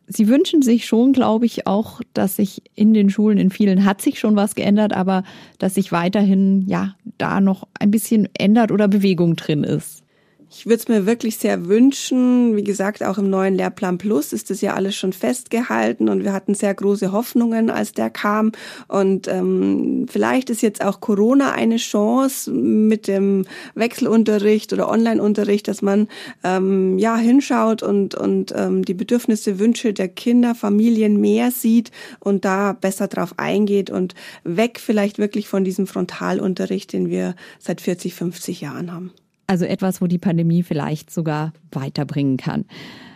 Sie 0.07 0.29
wünschen 0.29 0.63
sich 0.63 0.87
schon, 0.87 1.13
glaube 1.13 1.45
ich, 1.45 1.67
auch, 1.67 2.01
dass 2.15 2.37
sich 2.37 2.63
in 2.75 2.95
den 2.95 3.11
Schulen, 3.11 3.37
in 3.37 3.51
vielen 3.51 3.85
hat 3.85 4.01
sich 4.01 4.19
schon 4.19 4.35
was 4.35 4.55
geändert, 4.55 4.95
aber 4.95 5.23
dass 5.59 5.75
sich 5.75 5.93
weiterhin, 5.93 6.65
ja, 6.67 6.95
da 7.19 7.43
noch 7.43 7.69
ein 7.79 7.91
bisschen 7.91 8.31
ändert 8.33 8.73
oder 8.73 8.89
Bewegung 8.89 9.37
drin 9.37 9.63
ist. 9.63 10.00
Ich 10.53 10.67
würde 10.67 10.79
es 10.79 10.89
mir 10.89 11.07
wirklich 11.07 11.37
sehr 11.37 11.67
wünschen. 11.69 12.57
Wie 12.57 12.65
gesagt, 12.65 13.05
auch 13.05 13.19
im 13.19 13.31
neuen 13.31 13.55
Lehrplan 13.55 13.99
Plus 13.99 14.33
ist 14.33 14.51
das 14.51 14.61
ja 14.61 14.75
alles 14.75 14.97
schon 14.97 15.13
festgehalten 15.13 16.09
und 16.09 16.25
wir 16.25 16.33
hatten 16.33 16.55
sehr 16.55 16.75
große 16.75 17.13
Hoffnungen, 17.13 17.71
als 17.71 17.93
der 17.93 18.11
kam. 18.11 18.51
Und 18.89 19.29
ähm, 19.29 20.07
vielleicht 20.11 20.51
ist 20.51 20.61
jetzt 20.61 20.85
auch 20.85 21.01
Corona 21.01 21.53
eine 21.53 21.77
Chance 21.77 22.51
mit 22.51 23.07
dem 23.07 23.45
Wechselunterricht 23.77 24.73
oder 24.73 24.91
Onlineunterricht, 24.91 25.69
dass 25.69 25.83
man 25.83 26.09
ähm, 26.43 26.99
ja 26.99 27.17
hinschaut 27.17 27.85
und 27.85 28.17
und 28.17 28.53
ähm, 28.57 28.85
die 28.85 28.95
Bedürfnisse, 28.95 29.61
Wünsche 29.61 29.93
der 29.93 30.09
Kinder, 30.09 30.57
Familien 30.57 31.21
mehr 31.21 31.53
sieht 31.53 31.93
und 32.19 32.45
da 32.45 32.73
besser 32.73 33.07
drauf 33.07 33.35
eingeht 33.37 33.89
und 33.89 34.17
weg 34.43 34.81
vielleicht 34.81 35.19
wirklich 35.19 35.47
von 35.47 35.63
diesem 35.63 35.87
Frontalunterricht, 35.87 36.93
den 36.93 37.09
wir 37.09 37.37
seit 37.61 37.81
40, 37.81 38.15
50 38.15 38.61
Jahren 38.61 38.93
haben. 38.93 39.13
Also 39.51 39.65
etwas, 39.65 40.01
wo 40.01 40.07
die 40.07 40.19
Pandemie 40.19 40.63
vielleicht 40.63 41.11
sogar 41.11 41.53
weiterbringen 41.73 42.37
kann. 42.37 42.67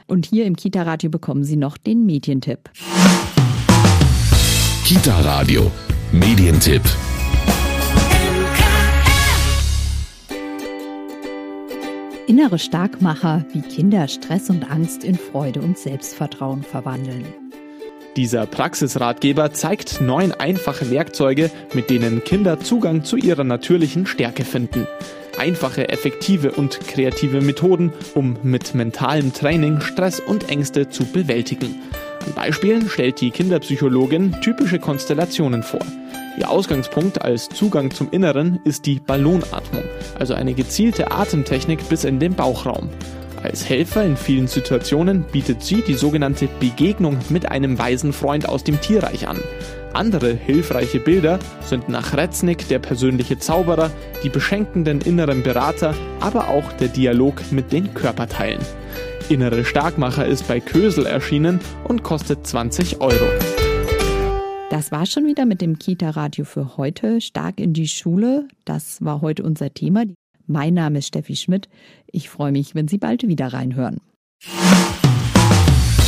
Und 0.09 0.27
hier 0.27 0.47
im 0.47 0.57
Kita-Radio 0.57 1.09
bekommen 1.09 1.44
Sie 1.44 1.55
noch 1.55 1.77
den 1.77 2.05
Medientipp. 2.07 2.70
Kita-Radio, 4.85 5.70
Medientipp. 6.11 6.83
Innere 12.27 12.59
Starkmacher, 12.59 13.44
wie 13.53 13.61
Kinder 13.61 14.09
Stress 14.09 14.51
und 14.51 14.68
Angst 14.68 15.05
in 15.05 15.14
Freude 15.14 15.61
und 15.61 15.79
Selbstvertrauen 15.79 16.64
verwandeln. 16.64 17.27
Dieser 18.16 18.47
Praxisratgeber 18.47 19.53
zeigt 19.53 20.01
neun 20.01 20.33
einfache 20.33 20.90
Werkzeuge, 20.90 21.53
mit 21.75 21.90
denen 21.90 22.25
Kinder 22.25 22.59
Zugang 22.59 23.05
zu 23.05 23.16
ihrer 23.16 23.44
natürlichen 23.44 24.07
Stärke 24.07 24.44
finden 24.44 24.88
einfache, 25.38 25.88
effektive 25.88 26.53
und 26.53 26.81
kreative 26.87 27.40
Methoden, 27.40 27.92
um 28.14 28.37
mit 28.42 28.75
mentalem 28.75 29.33
Training 29.33 29.81
Stress 29.81 30.20
und 30.20 30.51
Ängste 30.51 30.88
zu 30.88 31.05
bewältigen. 31.05 31.83
An 32.27 32.33
Beispielen 32.35 32.88
stellt 32.88 33.20
die 33.20 33.31
Kinderpsychologin 33.31 34.40
typische 34.40 34.79
Konstellationen 34.79 35.62
vor. 35.62 35.81
Ihr 36.38 36.51
Ausgangspunkt 36.51 37.23
als 37.23 37.49
Zugang 37.49 37.90
zum 37.90 38.11
Inneren 38.11 38.61
ist 38.64 38.87
die 38.87 38.99
Ballonatmung, 38.99 39.85
also 40.18 40.35
eine 40.35 40.55
gezielte 40.55 41.12
Atemtechnik 41.12 41.88
bis 41.88 42.05
in 42.05 42.18
den 42.18 42.35
Bauchraum. 42.35 42.88
Als 43.44 43.68
Helfer 43.68 44.02
in 44.02 44.16
vielen 44.16 44.46
Situationen 44.46 45.22
bietet 45.24 45.62
sie 45.62 45.83
die 45.83 45.92
sogenannte 45.92 46.48
Begegnung 46.61 47.18
mit 47.28 47.50
einem 47.50 47.78
weisen 47.78 48.14
Freund 48.14 48.48
aus 48.48 48.64
dem 48.64 48.80
Tierreich 48.80 49.28
an. 49.28 49.38
Andere 49.92 50.33
hilfreiche 50.33 50.98
Bilder 50.98 51.38
sind 51.61 51.90
nach 51.90 52.16
Retznick 52.16 52.66
der 52.68 52.78
persönliche 52.78 53.38
Zauberer, 53.38 53.90
die 54.22 54.30
beschenkenden 54.30 55.02
inneren 55.02 55.42
Berater, 55.42 55.94
aber 56.20 56.48
auch 56.48 56.72
der 56.72 56.88
Dialog 56.88 57.52
mit 57.52 57.70
den 57.70 57.92
Körperteilen. 57.92 58.62
Innere 59.28 59.66
Starkmacher 59.66 60.24
ist 60.24 60.48
bei 60.48 60.61
Kösel 60.61 61.04
erschienen 61.04 61.61
und 61.85 62.02
kostet 62.02 62.46
20 62.46 63.02
Euro. 63.02 63.26
Das 64.70 64.90
war 64.90 65.04
schon 65.04 65.26
wieder 65.26 65.44
mit 65.44 65.61
dem 65.61 65.78
Kita-Radio 65.78 66.46
für 66.46 66.78
heute. 66.78 67.20
Stark 67.20 67.61
in 67.61 67.74
die 67.74 67.88
Schule. 67.88 68.48
Das 68.64 69.04
war 69.04 69.20
heute 69.20 69.42
unser 69.42 69.74
Thema. 69.74 70.04
Mein 70.46 70.74
Name 70.74 70.98
ist 70.98 71.09
Steffi 71.09 71.37
Schmidt. 71.37 71.68
Ich 72.11 72.28
freue 72.28 72.52
mich, 72.52 72.74
wenn 72.74 72.88
Sie 72.88 72.98
bald 72.98 73.26
wieder 73.26 73.52
reinhören. 73.52 74.00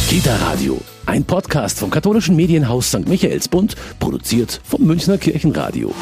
Kita 0.09 0.37
Radio, 0.37 0.81
ein 1.07 1.25
Podcast 1.25 1.79
vom 1.79 1.91
katholischen 1.91 2.37
Medienhaus 2.37 2.89
St. 2.89 3.09
Michaelsbund, 3.09 3.75
produziert 3.99 4.61
vom 4.65 4.83
Münchner 4.83 5.19
Kirchenradio. 5.19 5.93